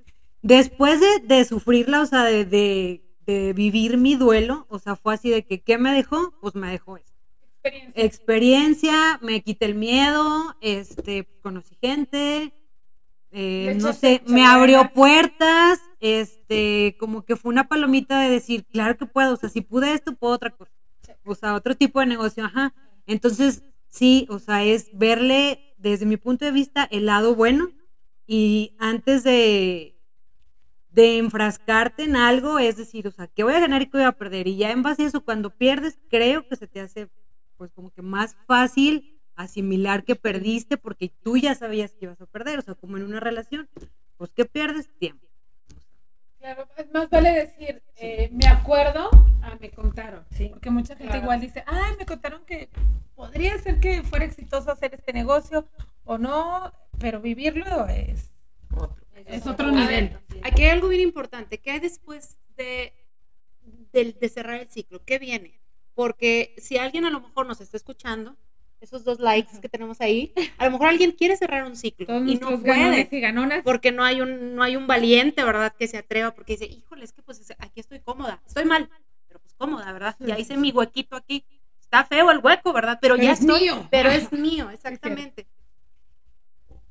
[0.42, 5.14] después de, de sufrirla, o sea, de, de, de vivir mi duelo, o sea, fue
[5.14, 6.34] así de que, ¿qué me dejó?
[6.40, 7.07] Pues me dejó eso
[7.68, 8.04] Experiencia.
[8.04, 12.52] experiencia, me quité el miedo, este, conocí gente,
[13.30, 18.96] eh, no sé, me abrió puertas, este, como que fue una palomita de decir, claro
[18.96, 20.72] que puedo, o sea, si pude esto, puedo otra cosa,
[21.24, 22.74] o sea, otro tipo de negocio, ajá.
[23.06, 27.70] Entonces, sí, o sea, es verle desde mi punto de vista el lado bueno
[28.26, 29.98] y antes de
[30.90, 34.06] de enfrascarte en algo, es decir, o sea, ¿qué voy a ganar y qué voy
[34.06, 34.48] a perder?
[34.48, 37.08] Y ya en base a eso, cuando pierdes, creo que se te hace
[37.58, 42.26] pues como que más fácil asimilar que perdiste porque tú ya sabías que ibas a
[42.26, 43.68] perder, o sea, como en una relación,
[44.16, 44.88] pues ¿qué pierdes?
[44.98, 45.26] Tiempo.
[46.38, 49.10] Claro, es más vale decir, eh, me acuerdo,
[49.42, 50.24] ah, me contaron.
[50.30, 50.48] Sí.
[50.48, 51.22] Porque mucha gente Claro.
[51.22, 52.68] igual dice, ay, me contaron que
[53.16, 55.68] podría ser que fuera exitoso hacer este negocio
[56.04, 58.32] o no, pero vivirlo es,
[59.26, 60.10] es otro nivel.
[60.10, 61.58] ver, aquí hay algo bien importante.
[61.58, 62.92] ¿Qué hay después de,
[63.92, 65.04] de, de cerrar el ciclo?
[65.04, 65.60] ¿Qué viene?
[65.98, 68.36] Porque si alguien a lo mejor nos está escuchando,
[68.80, 72.22] esos dos likes que tenemos ahí, a lo mejor alguien quiere cerrar un ciclo Todos
[72.24, 73.08] y no puede.
[73.10, 73.64] y ganonas.
[73.64, 75.74] Porque no hay un no hay un valiente, ¿verdad?
[75.76, 78.88] Que se atreva porque dice, híjole, es que pues aquí estoy cómoda, estoy mal,
[79.26, 80.14] pero pues cómoda, ¿verdad?
[80.20, 81.44] Ya hice mi huequito aquí.
[81.80, 83.00] Está feo el hueco, ¿verdad?
[83.02, 83.88] Pero, Pero ya es estoy, mío.
[83.90, 85.48] pero es mío, exactamente.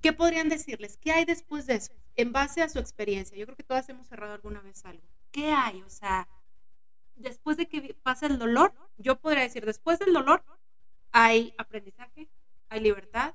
[0.02, 0.98] ¿Qué podrían decirles?
[0.98, 1.94] ¿Qué hay después de eso?
[2.18, 3.38] En base a su experiencia.
[3.38, 5.04] Yo creo que todas hemos cerrado alguna vez algo.
[5.32, 5.82] ¿Qué hay?
[5.84, 6.28] O sea,
[7.18, 10.44] después de que pasa el dolor, yo podría decir, después del dolor
[11.12, 12.30] hay aprendizaje,
[12.70, 13.34] hay libertad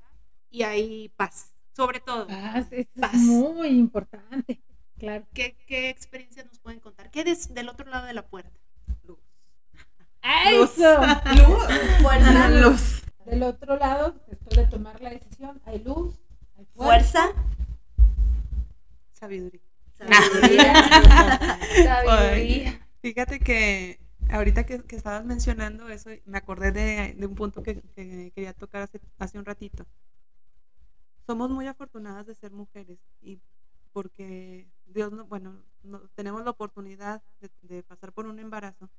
[0.49, 1.53] y hay paz.
[1.75, 2.27] Sobre todo.
[2.27, 3.13] Paz, eso Paz.
[3.15, 4.61] es muy importante.
[4.99, 5.25] Claro.
[5.33, 7.09] ¿Qué, qué experiencias nos pueden contar?
[7.11, 8.51] ¿Qué des- del otro lado de la puerta?
[10.45, 11.01] ¡Eso!
[12.01, 13.03] Fuerza, Luz.
[13.25, 16.15] Del otro lado, después de tomar la decisión, hay luz,
[16.57, 17.29] hay fuerza,
[19.13, 19.61] Sabiduría.
[19.93, 20.73] sabiduría.
[21.83, 22.82] sabiduría.
[23.03, 23.99] Fíjate que
[24.31, 28.53] ahorita que, que estabas mencionando eso, me acordé de, de un punto que, que quería
[28.53, 29.85] tocar hace, hace un ratito.
[31.25, 33.39] Somos muy afortunadas de ser mujeres y
[33.91, 38.89] porque Dios, no, bueno, no- tenemos la oportunidad de, de pasar por un embarazo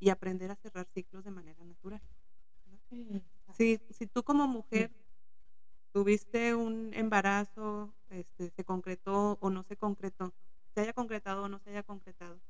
[0.00, 2.02] y aprender a cerrar ciclos de manera natural.
[2.66, 2.80] ¿no?
[3.54, 4.92] Si, si tú como mujer
[5.92, 10.32] tuviste un embarazo, este, se concretó o no se concretó,
[10.74, 12.40] se haya concretado o no se haya concretado,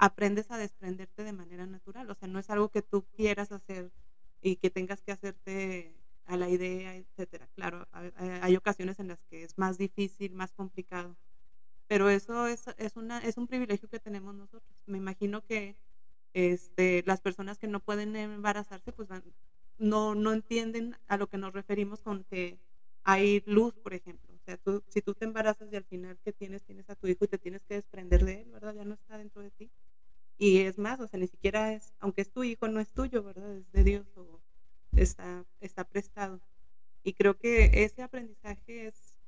[0.00, 2.10] aprendes a desprenderte de manera natural.
[2.10, 3.92] O sea, no es algo que tú quieras hacer
[4.42, 5.96] y que tengas que hacerte
[6.26, 7.48] a la idea, etcétera.
[7.56, 11.16] Claro, hay, hay ocasiones en las que es más difícil, más complicado,
[11.88, 14.78] pero eso es, es, una, es un privilegio que tenemos nosotros.
[14.86, 15.76] Me imagino que
[16.34, 19.24] este, las personas que no pueden embarazarse, pues van-
[19.78, 22.60] no, no entienden a lo que nos referimos con que
[23.04, 24.34] hay luz, por ejemplo.
[24.34, 27.08] O sea, tú, si tú te embarazas y al final que tienes, tienes a tu
[27.08, 28.74] hijo y te tienes que desprender de él, ¿verdad?
[28.74, 29.70] Ya no está dentro de ti.
[30.40, 33.22] Y es más, o sea, ni siquiera es, aunque es tu hijo, no es tuyo,
[33.22, 33.56] ¿verdad?
[33.58, 34.42] Es de Dios o
[34.96, 36.40] está, está prestado.
[37.04, 39.18] Y creo que ese aprendizaje es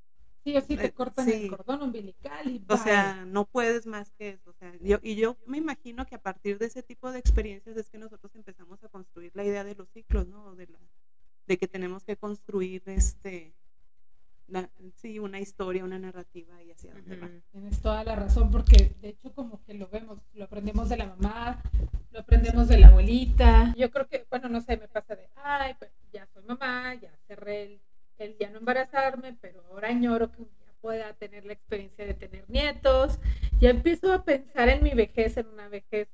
[0.45, 1.33] Sí o sí te Eh, cortan sí.
[1.33, 2.79] el cordón umbilical y o bye.
[2.79, 4.51] sea, no puedes más que eso.
[4.51, 7.77] O sea, yo, y yo me imagino que a partir de ese tipo de experiencias
[7.77, 10.55] es que nosotros empezamos a construir la idea de los ciclos, ¿no?
[10.57, 10.79] De, la,
[11.47, 13.55] de que tenemos que construir este,
[14.53, 17.31] la- sí, una historia, una narrativa y hacia dónde va.
[17.51, 21.07] Tienes toda la razón, porque de hecho como que lo vemos, lo aprendemos de la
[21.07, 21.63] mamá,
[22.11, 23.75] lo aprendemos de la abuelita.
[23.77, 27.11] Yo creo que, bueno, no sé, me pasa de, ay, pues ya soy mamá, ya
[27.27, 27.81] cerré el,
[28.19, 32.45] el ya no embarazarme, pero ahora añoro que día pueda tener la experiencia de tener
[32.49, 33.19] nietos.
[33.59, 36.09] Ya empiezo a pensar en mi vejez, en una vejez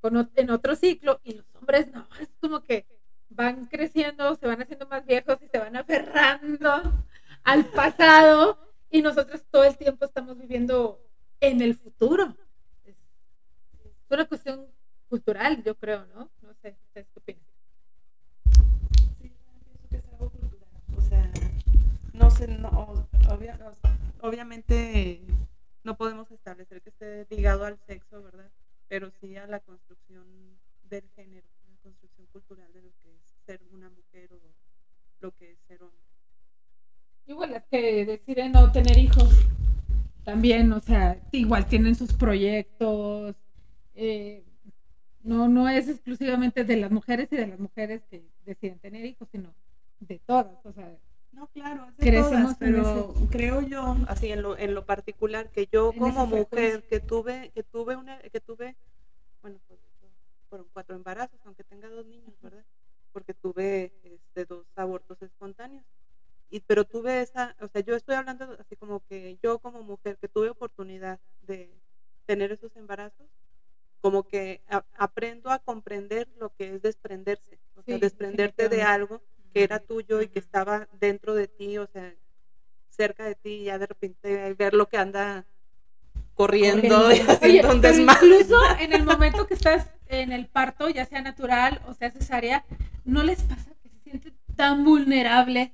[0.00, 2.84] con, en otro ciclo, y los hombres no, es como que
[3.28, 7.04] van creciendo, se van haciendo más viejos y se van aferrando
[7.46, 8.58] al pasado
[8.90, 11.00] y nosotros todo el tiempo estamos viviendo
[11.40, 12.36] en el futuro.
[12.84, 12.96] Es,
[14.10, 14.66] una cuestión
[15.08, 16.28] cultural, yo creo, ¿no?
[16.42, 17.42] No sé, ¿ustedes qué opinan?
[19.20, 19.32] Sí,
[19.62, 20.68] pienso que es algo cultural.
[20.98, 21.30] O sea,
[22.12, 23.08] no sé, no,
[24.20, 25.22] obviamente
[25.84, 28.50] no podemos establecer que esté ligado al sexo, ¿verdad?
[28.88, 30.26] Pero sí a la construcción
[30.82, 34.40] del género, la construcción cultural de lo que es ser una mujer o
[35.20, 36.05] lo que es ser hombre.
[37.26, 39.28] Igual las que deciden no tener hijos,
[40.24, 43.36] también, o sea, igual tienen sus proyectos.
[43.94, 44.44] eh,
[45.22, 49.28] no, no es exclusivamente de las mujeres y de las mujeres que deciden tener hijos,
[49.30, 49.52] sino
[49.98, 50.64] de todas.
[50.64, 50.96] O sea,
[51.32, 55.50] No, claro, es de Crecemos todas, pero creo yo, así en lo, en lo particular,
[55.50, 58.76] que yo En como mujer que tuve, que tuve una, que tuve,
[59.42, 59.80] bueno, pues
[60.48, 62.64] fueron cuatro embarazos, aunque tenga dos niños, ¿verdad?
[63.12, 65.84] Porque tuve este, dos abortos espontáneos.
[66.50, 70.16] Y, pero tuve esa, o sea, yo estoy hablando así como que yo como mujer
[70.18, 71.70] que tuve oportunidad de
[72.26, 73.26] tener esos embarazos,
[74.00, 78.82] como que a- aprendo a comprender lo que es desprenderse, o sea, Sí, desprenderte de
[78.82, 79.22] algo
[79.52, 82.14] que era tuyo y que estaba dentro de ti, o sea,
[82.90, 85.46] cerca de ti, y ya de repente ver lo que anda
[86.34, 88.26] corriendo y Oye, haciendo pero desmadre.
[88.26, 92.64] incluso en el momento que estás en el parto, ya sea natural o sea cesárea,
[93.04, 95.70] ¿no les pasa que se sienten tan vulnerables?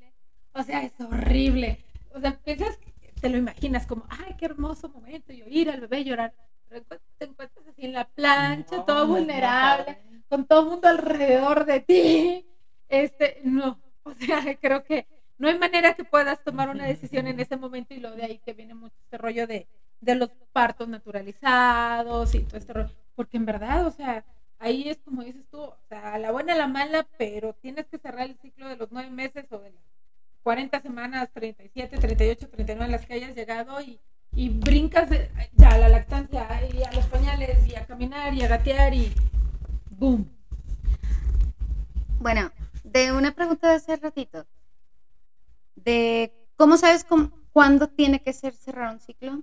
[0.55, 1.84] O sea, es horrible.
[2.14, 2.78] O sea, piensas,
[3.20, 6.34] te lo imaginas como, ay, qué hermoso momento, y oír al bebé llorar.
[6.68, 6.84] Pero
[7.18, 9.98] te encuentras así en la plancha, todo vulnerable,
[10.28, 12.46] con todo el mundo alrededor de ti.
[12.88, 13.80] Este, no.
[14.03, 15.07] O sea, creo que
[15.38, 18.38] no hay manera que puedas tomar una decisión en ese momento y lo de ahí
[18.38, 19.66] que viene mucho este rollo de,
[20.00, 22.90] de los partos naturalizados y todo este rollo.
[23.14, 24.24] Porque en verdad, o sea,
[24.59, 27.86] ahí es como dices tú, o sea, a la buena, a la mala, pero tienes
[27.86, 29.82] que cerrar el ciclo de los nueve meses o de las
[30.43, 34.01] 40 semanas, 37, 38, 39 en las que hayas llegado y,
[34.34, 38.43] y brincas de- ya a la lactancia y a los pañales y a caminar y
[38.43, 39.12] a gatear y
[39.90, 40.28] boom.
[42.20, 42.51] Bueno,
[42.84, 44.47] de una pregunta de hace ratito,
[45.76, 49.43] de cómo sabes cómo- cuándo tiene que ser cerrar un ciclo,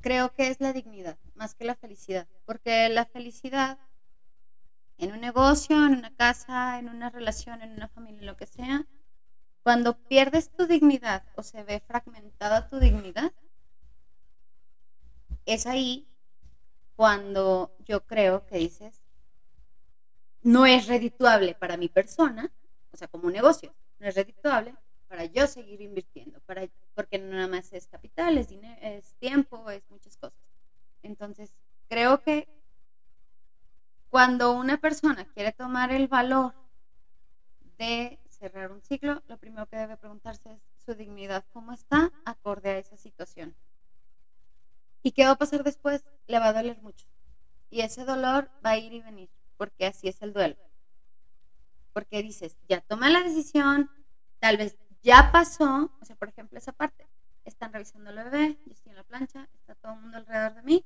[0.00, 3.78] creo que es la dignidad, más que la felicidad, porque la felicidad
[4.98, 8.86] en un negocio, en una casa, en una relación, en una familia, lo que sea,
[9.62, 13.32] cuando pierdes tu dignidad o se ve fragmentada tu dignidad,
[15.46, 16.08] es ahí
[16.96, 19.00] cuando yo creo que dices,
[20.42, 22.50] no es redituable para mi persona,
[22.92, 24.74] o sea, como un negocio, no es redituable
[25.08, 29.68] para yo seguir invirtiendo, para, porque no nada más es capital, es, dinero, es tiempo,
[29.70, 30.38] es muchas cosas.
[31.02, 31.56] Entonces,
[31.88, 32.48] creo que
[34.08, 36.54] cuando una persona quiere tomar el valor
[37.78, 42.70] de cerrar un ciclo, lo primero que debe preguntarse es su dignidad, cómo está acorde
[42.70, 43.54] a esa situación.
[45.02, 46.04] ¿Y qué va a pasar después?
[46.26, 47.06] Le va a doler mucho.
[47.70, 50.56] Y ese dolor va a ir y venir, porque así es el duelo.
[51.92, 53.90] Porque dices, ya toma la decisión,
[54.38, 57.06] tal vez ya pasó, o sea, por ejemplo, esa parte,
[57.44, 60.62] están revisando el bebé, yo estoy en la plancha, está todo el mundo alrededor de
[60.62, 60.84] mí,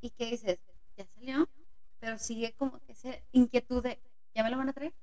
[0.00, 0.58] y que dices,
[0.96, 1.48] ya salió,
[2.00, 4.00] pero sigue como esa inquietud de,
[4.34, 4.94] ¿Ya me lo van a traer?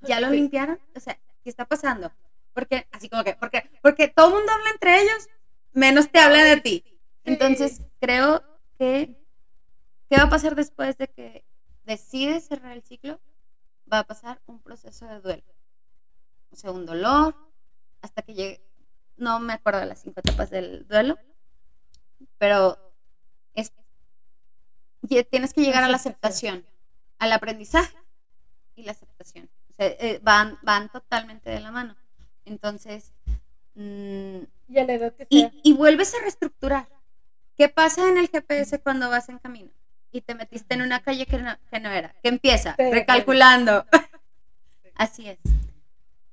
[0.00, 0.78] ¿Ya lo limpiaron?
[0.94, 2.12] O sea, ¿qué está pasando?
[2.52, 5.28] Porque, así como que, porque, porque todo el mundo habla entre ellos,
[5.72, 6.84] menos te habla de ti.
[7.24, 8.42] Entonces, creo
[8.78, 9.16] que,
[10.08, 11.44] ¿qué va a pasar después de que
[11.84, 13.20] decides cerrar el ciclo?
[13.92, 15.54] Va a pasar un proceso de duelo.
[16.50, 17.34] O sea, un dolor,
[18.00, 18.60] hasta que llegue,
[19.16, 21.18] no me acuerdo de las cinco etapas del duelo,
[22.38, 22.78] pero
[23.54, 23.72] es,
[25.30, 26.64] tienes que llegar a la aceptación,
[27.18, 27.96] al aprendizaje
[28.74, 29.50] y la aceptación.
[29.78, 31.96] Sea, eh, van, van totalmente de la mano.
[32.44, 33.12] Entonces,
[33.74, 35.52] mm, Y a la edad que y, sea.
[35.62, 36.88] y vuelves a reestructurar.
[37.56, 39.70] ¿Qué pasa en el GPS cuando vas en camino?
[40.12, 42.14] Y te metiste en una calle que no, que no era.
[42.22, 42.74] ¿Qué empieza?
[42.76, 43.86] Sí, Recalculando.
[44.94, 45.38] Así es.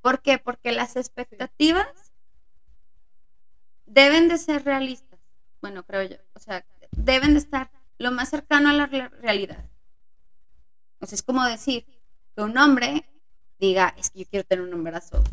[0.02, 0.38] ¿Por qué?
[0.38, 1.88] Porque las expectativas
[3.86, 5.20] deben de ser realistas.
[5.62, 6.18] Bueno, creo yo.
[6.34, 9.66] O sea, deben de estar lo más cercano a la re- realidad.
[11.00, 11.86] O sea, es como decir
[12.36, 13.06] que un hombre
[13.60, 15.24] diga, es que yo quiero tener un embarazo.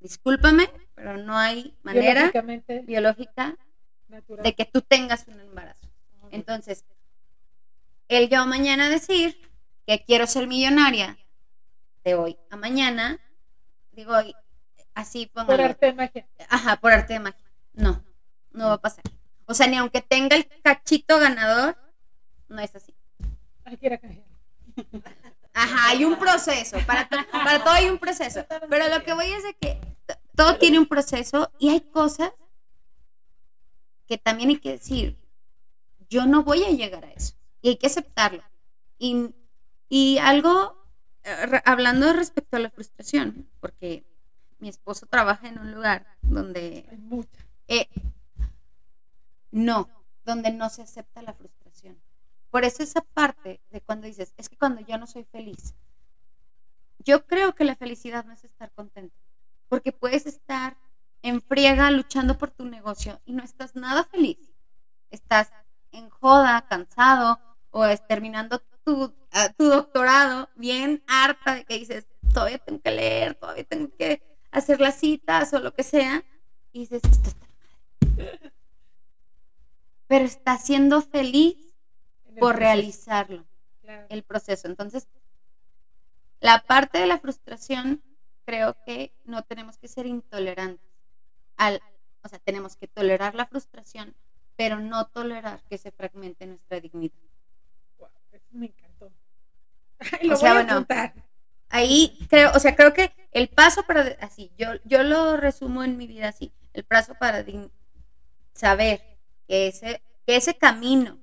[0.00, 2.30] Discúlpame, pero no hay manera
[2.84, 3.56] biológica
[4.08, 4.44] natural.
[4.44, 5.88] de que tú tengas un embarazo.
[6.30, 6.84] Entonces,
[8.08, 9.36] el yo mañana decir
[9.86, 11.16] que quiero ser millonaria
[12.04, 13.18] de hoy a mañana,
[13.92, 14.14] digo,
[14.94, 15.64] así Por póngalo.
[15.64, 16.26] arte de magia.
[16.48, 17.44] Ajá, por arte de magia.
[17.72, 18.04] No,
[18.52, 19.04] no va a pasar.
[19.46, 21.76] O sea, ni aunque tenga el cachito ganador,
[22.48, 22.94] no es así.
[25.54, 26.76] Ajá, hay un proceso.
[26.86, 28.44] Para, to- para todo hay un proceso.
[28.68, 29.80] Pero lo que voy es de que
[30.34, 32.32] todo tiene un proceso y hay cosas
[34.06, 35.16] que también hay que decir,
[36.10, 37.34] yo no voy a llegar a eso.
[37.62, 38.42] Y hay que aceptarlo.
[38.98, 39.34] Y,
[39.88, 40.76] y algo,
[41.22, 44.04] eh, hablando respecto a la frustración, porque
[44.58, 46.86] mi esposo trabaja en un lugar donde
[47.68, 47.88] eh,
[49.50, 49.88] no,
[50.24, 51.63] donde no se acepta la frustración.
[52.54, 55.74] Por eso esa parte de cuando dices, es que cuando yo no soy feliz,
[57.00, 59.16] yo creo que la felicidad no es estar contento,
[59.68, 60.76] porque puedes estar
[61.22, 64.38] en friega luchando por tu negocio y no estás nada feliz.
[65.10, 65.50] Estás
[65.90, 67.40] en joda, cansado
[67.72, 72.92] o es terminando tu, ah, tu doctorado bien harta de que dices, todavía tengo que
[72.92, 76.22] leer, todavía tengo que hacer las citas o lo que sea.
[76.70, 77.48] Y dices, esto está
[78.16, 78.52] mal".
[80.06, 81.63] Pero estás siendo feliz
[82.38, 82.58] por proceso.
[82.58, 83.46] realizarlo
[83.82, 84.06] Claro.
[84.08, 84.66] el proceso.
[84.66, 85.08] Entonces,
[86.40, 88.02] la parte de la frustración,
[88.44, 90.90] creo que no tenemos que ser intolerantes.
[91.56, 91.82] Al,
[92.22, 94.14] o sea, tenemos que tolerar la frustración,
[94.56, 97.14] pero no tolerar que se fragmente nuestra dignidad.
[97.98, 99.12] Guau, eso me encantó.
[100.20, 100.86] Ay, lo O sea, voy a bueno.
[101.70, 105.96] Ahí creo, o sea, creo que el paso para, así, yo, yo lo resumo en
[105.96, 107.44] mi vida así, el paso para
[108.52, 109.02] saber
[109.48, 111.18] que ese, que ese camino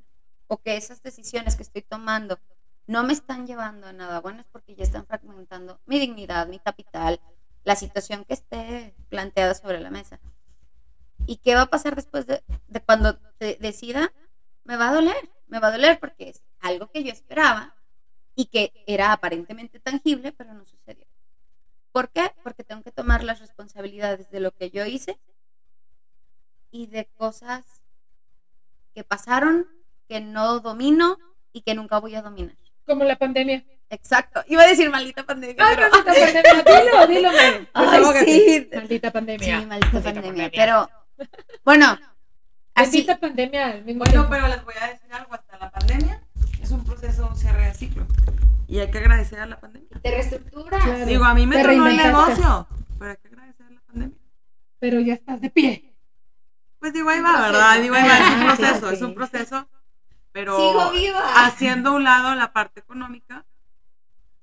[0.51, 2.37] o que esas decisiones que estoy tomando
[2.85, 6.59] no me están llevando a nada bueno es porque ya están fragmentando mi dignidad, mi
[6.59, 7.21] capital,
[7.63, 10.19] la situación que esté planteada sobre la mesa.
[11.25, 12.43] ¿Y qué va a pasar después de,
[12.85, 14.11] cuando decida?
[14.65, 17.73] Me va a doler, me va a doler porque es algo que yo esperaba
[18.35, 21.07] y que era aparentemente tangible, pero no sucedió.
[21.93, 22.33] ¿Por qué?
[22.43, 25.17] Porque tengo que tomar las responsabilidades de lo que yo hice
[26.71, 27.63] y de cosas
[28.93, 29.65] que pasaron,
[30.12, 31.18] que no domino
[31.53, 32.53] y que nunca voy a dominar.
[32.86, 33.64] Como la pandemia.
[33.89, 34.43] Exacto.
[34.47, 35.55] Iba a decir maldita pandemia.
[35.66, 36.82] Ay, pero- maldita pandemia.
[36.82, 37.68] Dilo, dilo, Mary.
[37.74, 38.26] Ay, Desahógate.
[38.26, 38.70] sí.
[38.76, 39.59] Maldita pandemia.
[39.62, 40.51] Sí, maldita pandemia.
[40.53, 40.89] Pero,
[41.64, 41.97] bueno,
[42.76, 43.03] así.
[43.03, 44.30] Pandemia al mismo Bueno, tiempo.
[44.32, 46.22] pero les voy a decir algo, hasta la pandemia
[46.62, 48.05] es un proceso, un cierre de ciclo.
[48.68, 49.88] Y hay que agradecer a la pandemia.
[50.01, 50.84] Te reestructuras.
[50.84, 51.05] Claro.
[51.05, 52.68] Digo, a mí me tronó el negocio,
[52.99, 54.18] pero hay que agradecer a la pandemia.
[54.80, 55.88] Pero ya estás de pie.
[56.80, 57.39] Pues digo, ahí va.
[57.41, 57.80] ¿verdad?
[57.82, 59.68] Digo, ahí va, es un Ah, proceso, es un proceso,
[60.32, 61.45] pero Sigo viva.
[61.45, 63.45] haciendo a un lado la parte económica,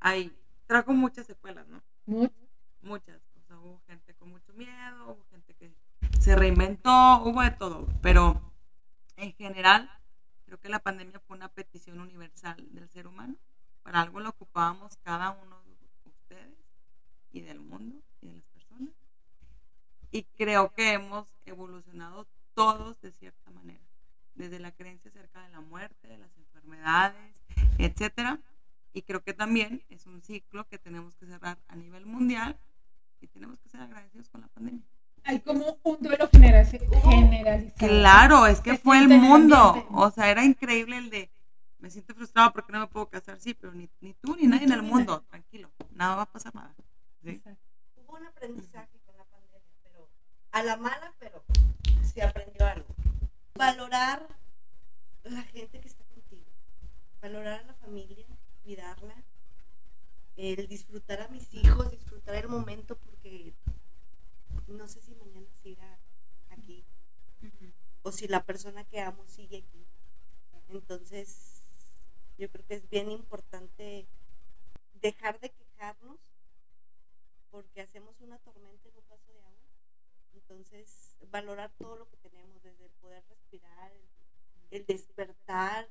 [0.00, 0.36] ahí
[0.66, 1.82] trajo muchas secuelas, ¿no?
[2.06, 2.34] Mucho.
[2.82, 3.20] Muchas.
[3.36, 5.72] O sea, hubo gente con mucho miedo, hubo gente que
[6.20, 8.40] se reinventó, hubo de todo, pero
[9.16, 9.90] en general
[10.44, 13.36] creo que la pandemia fue una petición universal del ser humano.
[13.82, 15.76] Para algo lo ocupábamos cada uno de
[16.10, 16.58] ustedes
[17.32, 18.94] y del mundo y de las personas.
[20.10, 23.47] Y creo que hemos evolucionado todos de cierta manera,
[24.38, 27.42] desde la creencia acerca de la muerte, de las enfermedades,
[27.76, 28.38] etcétera.
[28.92, 32.58] Y creo que también es un ciclo que tenemos que cerrar a nivel mundial
[33.20, 34.82] y tenemos que ser agradecidos con la pandemia.
[35.24, 36.86] Hay como un duelo generalizado.
[37.76, 39.86] Claro, es que fue el mundo.
[39.90, 41.30] O sea, era increíble el de,
[41.78, 44.64] me siento frustrado porque no me puedo casar, sí, pero ni, ni tú ni nadie
[44.64, 46.74] en el mundo, tranquilo, nada va a pasar nada.
[47.96, 50.08] Hubo un aprendizaje con la pandemia, pero
[50.52, 51.44] a la mala, pero
[52.02, 52.86] se aprendió algo.
[53.58, 54.24] Valorar
[55.24, 56.46] la gente que está contigo,
[57.20, 58.24] valorar a la familia,
[58.62, 59.24] cuidarla,
[60.36, 63.52] el disfrutar a mis hijos, disfrutar el momento porque
[64.68, 65.98] no sé si mañana siga
[66.50, 66.84] aquí
[68.02, 69.84] o si la persona que amo sigue aquí.
[70.68, 71.64] Entonces,
[72.38, 74.06] yo creo que es bien importante
[75.00, 76.20] dejar de quejarnos
[77.50, 79.47] porque hacemos una tormenta en un vaso de agua.
[80.48, 84.00] Entonces, valorar todo lo que tenemos, desde el poder respirar, el,
[84.70, 85.86] el despertar,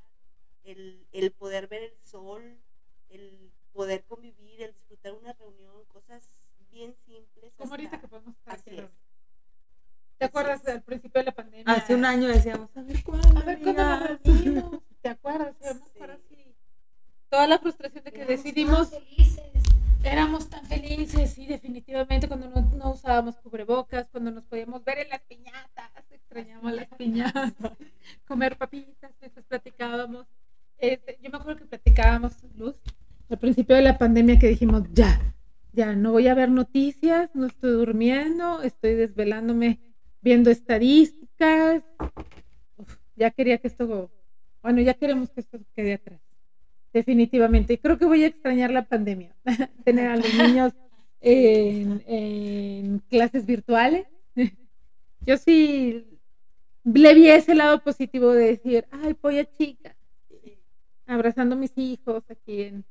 [0.64, 2.58] el, el poder ver el sol,
[3.10, 6.24] el poder convivir, el disfrutar una reunión, cosas
[6.72, 7.53] bien simples.
[7.55, 8.89] Como ahorita que podemos estar Así es.
[10.18, 10.76] ¿Te acuerdas Así es.
[10.78, 11.72] al principio de la pandemia?
[11.72, 13.39] Hace un año decíamos, a ver cuándo.
[13.39, 14.82] A ver cuándo nos amigas?" reunimos.
[15.01, 15.55] ¿Te acuerdas?
[16.30, 16.55] Sí.
[17.30, 17.77] Toda la frustración
[34.08, 35.20] pandemia que dijimos, ya,
[35.74, 39.82] ya, no voy a ver noticias, no estoy durmiendo, estoy desvelándome
[40.22, 41.84] viendo estadísticas.
[42.78, 44.10] Uf, ya quería que esto,
[44.64, 46.22] bueno, ya queremos que esto quede atrás,
[46.93, 47.74] definitivamente.
[47.74, 49.36] Y creo que voy a extrañar la pandemia,
[49.84, 50.72] tener a los niños
[51.20, 54.08] en, en clases virtuales.
[55.26, 56.05] Yo sí
[56.86, 59.97] le vi ese lado positivo de decir, ay, polla chica,
[61.05, 62.86] abrazando a mis hijos aquí en,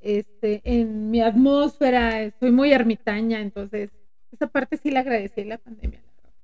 [0.00, 3.90] este, en mi atmósfera, soy muy ermitaña, entonces
[4.32, 6.34] esa parte sí la agradecí en la pandemia, la verdad.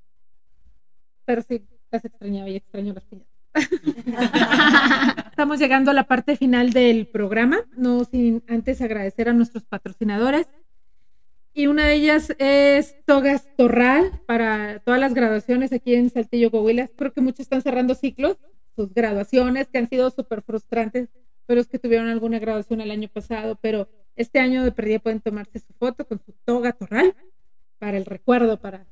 [1.24, 3.36] Pero sí, las extrañaba y extraño las piñatas.
[5.30, 10.46] Estamos llegando a la parte final del programa, no sin antes agradecer a nuestros patrocinadores.
[11.54, 16.88] Y una de ellas es Togas Torral para todas las graduaciones aquí en Saltillo, Coahuila.
[16.96, 18.36] Creo que muchos están cerrando ciclos,
[18.74, 21.08] sus graduaciones que han sido súper frustrantes,
[21.46, 25.20] pero es que tuvieron alguna graduación el año pasado, pero este año de perdida pueden
[25.20, 27.14] tomarse su foto con su toga torral
[27.78, 28.86] para el recuerdo, para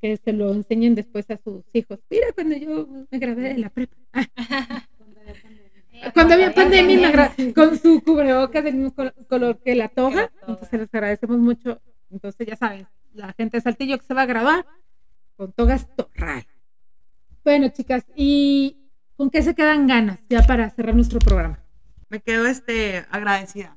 [0.00, 1.98] que se lo enseñen después a sus hijos.
[2.10, 3.96] Mira, cuando yo me gradué de la prepa.
[6.12, 10.30] Cuando había pandemia, me con su cubrebocas del mismo col- color que la toga.
[10.40, 11.80] Entonces les agradecemos mucho.
[12.10, 14.66] Entonces ya saben, la gente de Saltillo que se va a graduar
[15.36, 16.46] con togas torral.
[17.44, 18.76] Bueno, chicas, ¿y
[19.16, 21.63] con qué se quedan ganas ya para cerrar nuestro programa?
[22.14, 23.76] Me quedo este, agradecida.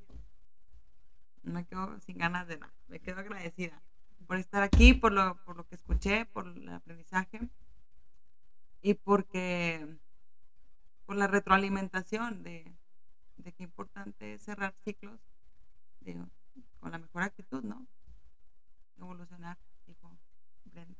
[1.41, 2.71] Me quedo sin ganas de nada.
[2.87, 3.81] Me quedo agradecida
[4.27, 7.49] por estar aquí, por lo, por lo que escuché, por el aprendizaje
[8.83, 9.97] y porque
[11.07, 12.77] por la retroalimentación de,
[13.37, 15.19] de qué importante es cerrar ciclos
[16.01, 16.23] de-
[16.79, 17.87] con la mejor actitud, ¿no?
[18.99, 19.57] Evolucionar,
[19.87, 20.15] dijo
[20.65, 20.99] Brenda.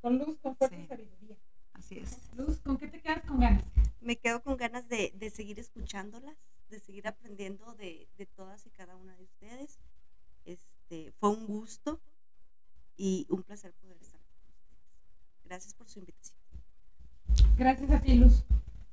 [0.00, 1.36] Con luz, con fuerza y sabiduría.
[1.72, 2.20] Así es.
[2.36, 3.64] Luz, ¿con qué te quedas con ganas?
[4.06, 6.36] Me quedo con ganas de, de seguir escuchándolas,
[6.68, 9.80] de seguir aprendiendo de, de todas y cada una de ustedes.
[10.44, 12.00] Este, fue un gusto
[12.96, 14.70] y un placer poder estar con ustedes.
[15.42, 16.38] Gracias por su invitación.
[17.56, 18.44] Gracias a ti, Luz.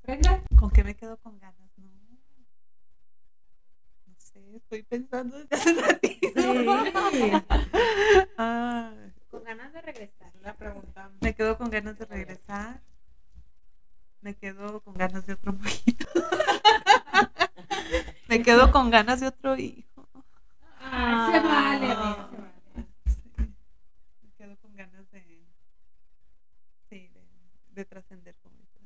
[0.02, 1.70] Brenda, ¿Con qué me quedo con ganas?
[1.78, 1.92] No,
[4.08, 6.30] no sé, estoy pensando desde hace ratito.
[8.38, 10.34] Ay, Con ganas de regresar.
[10.42, 11.12] La pregunta.
[11.22, 12.82] me quedo con ganas de regresar.
[14.24, 16.08] Me quedo con ganas de otro poquito.
[18.30, 20.08] me quedo con ganas de otro hijo.
[20.80, 22.54] Ah, se vale, amiga, se vale.
[23.06, 23.22] Sí.
[24.22, 25.46] Me quedo con ganas de.
[26.90, 27.22] Sí, de,
[27.76, 28.80] de trascender dice.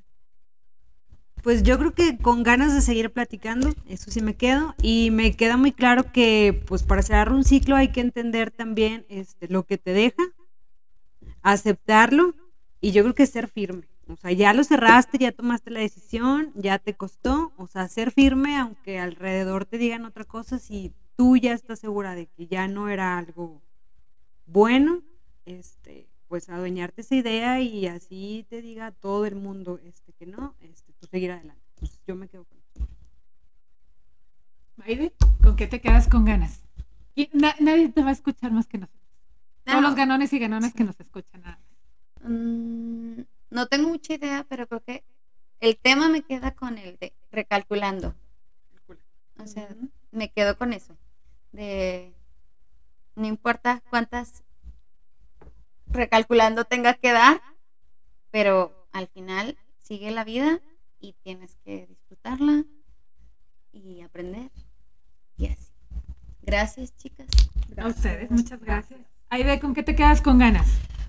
[1.44, 4.74] Pues yo creo que con ganas de seguir platicando, eso sí me quedo.
[4.82, 9.06] Y me queda muy claro que pues para cerrar un ciclo hay que entender también
[9.08, 10.24] este, lo que te deja,
[11.44, 12.34] aceptarlo
[12.82, 13.87] y yo creo que ser firme.
[14.10, 17.52] O sea, ya lo cerraste, ya tomaste la decisión, ya te costó.
[17.58, 22.16] O sea, ser firme aunque alrededor te digan otra cosa, si tú ya estás segura
[22.16, 23.62] de que ya no era algo
[24.46, 25.02] bueno,
[25.46, 30.56] este, pues adueñarte esa idea y así te diga todo el mundo este, que no,
[30.62, 31.62] este, tú seguir adelante.
[31.80, 32.88] Pues yo me quedo con eso.
[34.78, 36.62] Maide, ¿con qué te quedas con ganas?
[37.16, 39.04] Y na- nadie te va a escuchar más que nosotros.
[39.66, 39.88] Todos No.
[39.88, 41.42] los ganones y ganones que nos escuchan.
[41.42, 41.60] nada
[42.22, 43.26] más.
[43.50, 45.04] No tengo mucha idea, pero creo que
[45.60, 48.16] el tema me queda con el de recalculando.
[49.40, 49.68] O sea,
[50.12, 50.98] me quedo con eso.
[51.52, 52.14] De
[53.16, 54.44] no importa cuántas
[55.88, 57.42] recalculando tenga que dar,
[58.32, 60.60] pero al final sigue la vida
[61.00, 62.66] y tienes que disfrutarla
[63.72, 64.52] y aprender.
[65.38, 65.72] Y así.
[66.42, 67.28] Gracias, chicas.
[67.78, 69.00] A ustedes, muchas gracias.
[69.30, 70.68] Aide, ¿con qué te quedas con ganas?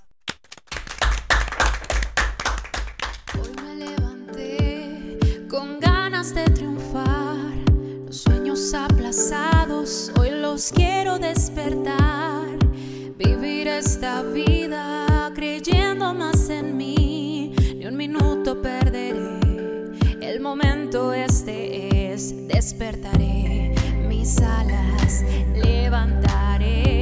[6.20, 7.38] De triunfar.
[8.06, 12.46] Los sueños aplazados, hoy los quiero despertar.
[13.18, 17.56] Vivir esta vida creyendo más en mí.
[17.74, 19.40] Ni un minuto perderé.
[20.20, 23.74] El momento este es, despertaré
[24.10, 25.24] mis alas,
[25.56, 27.00] levantaré.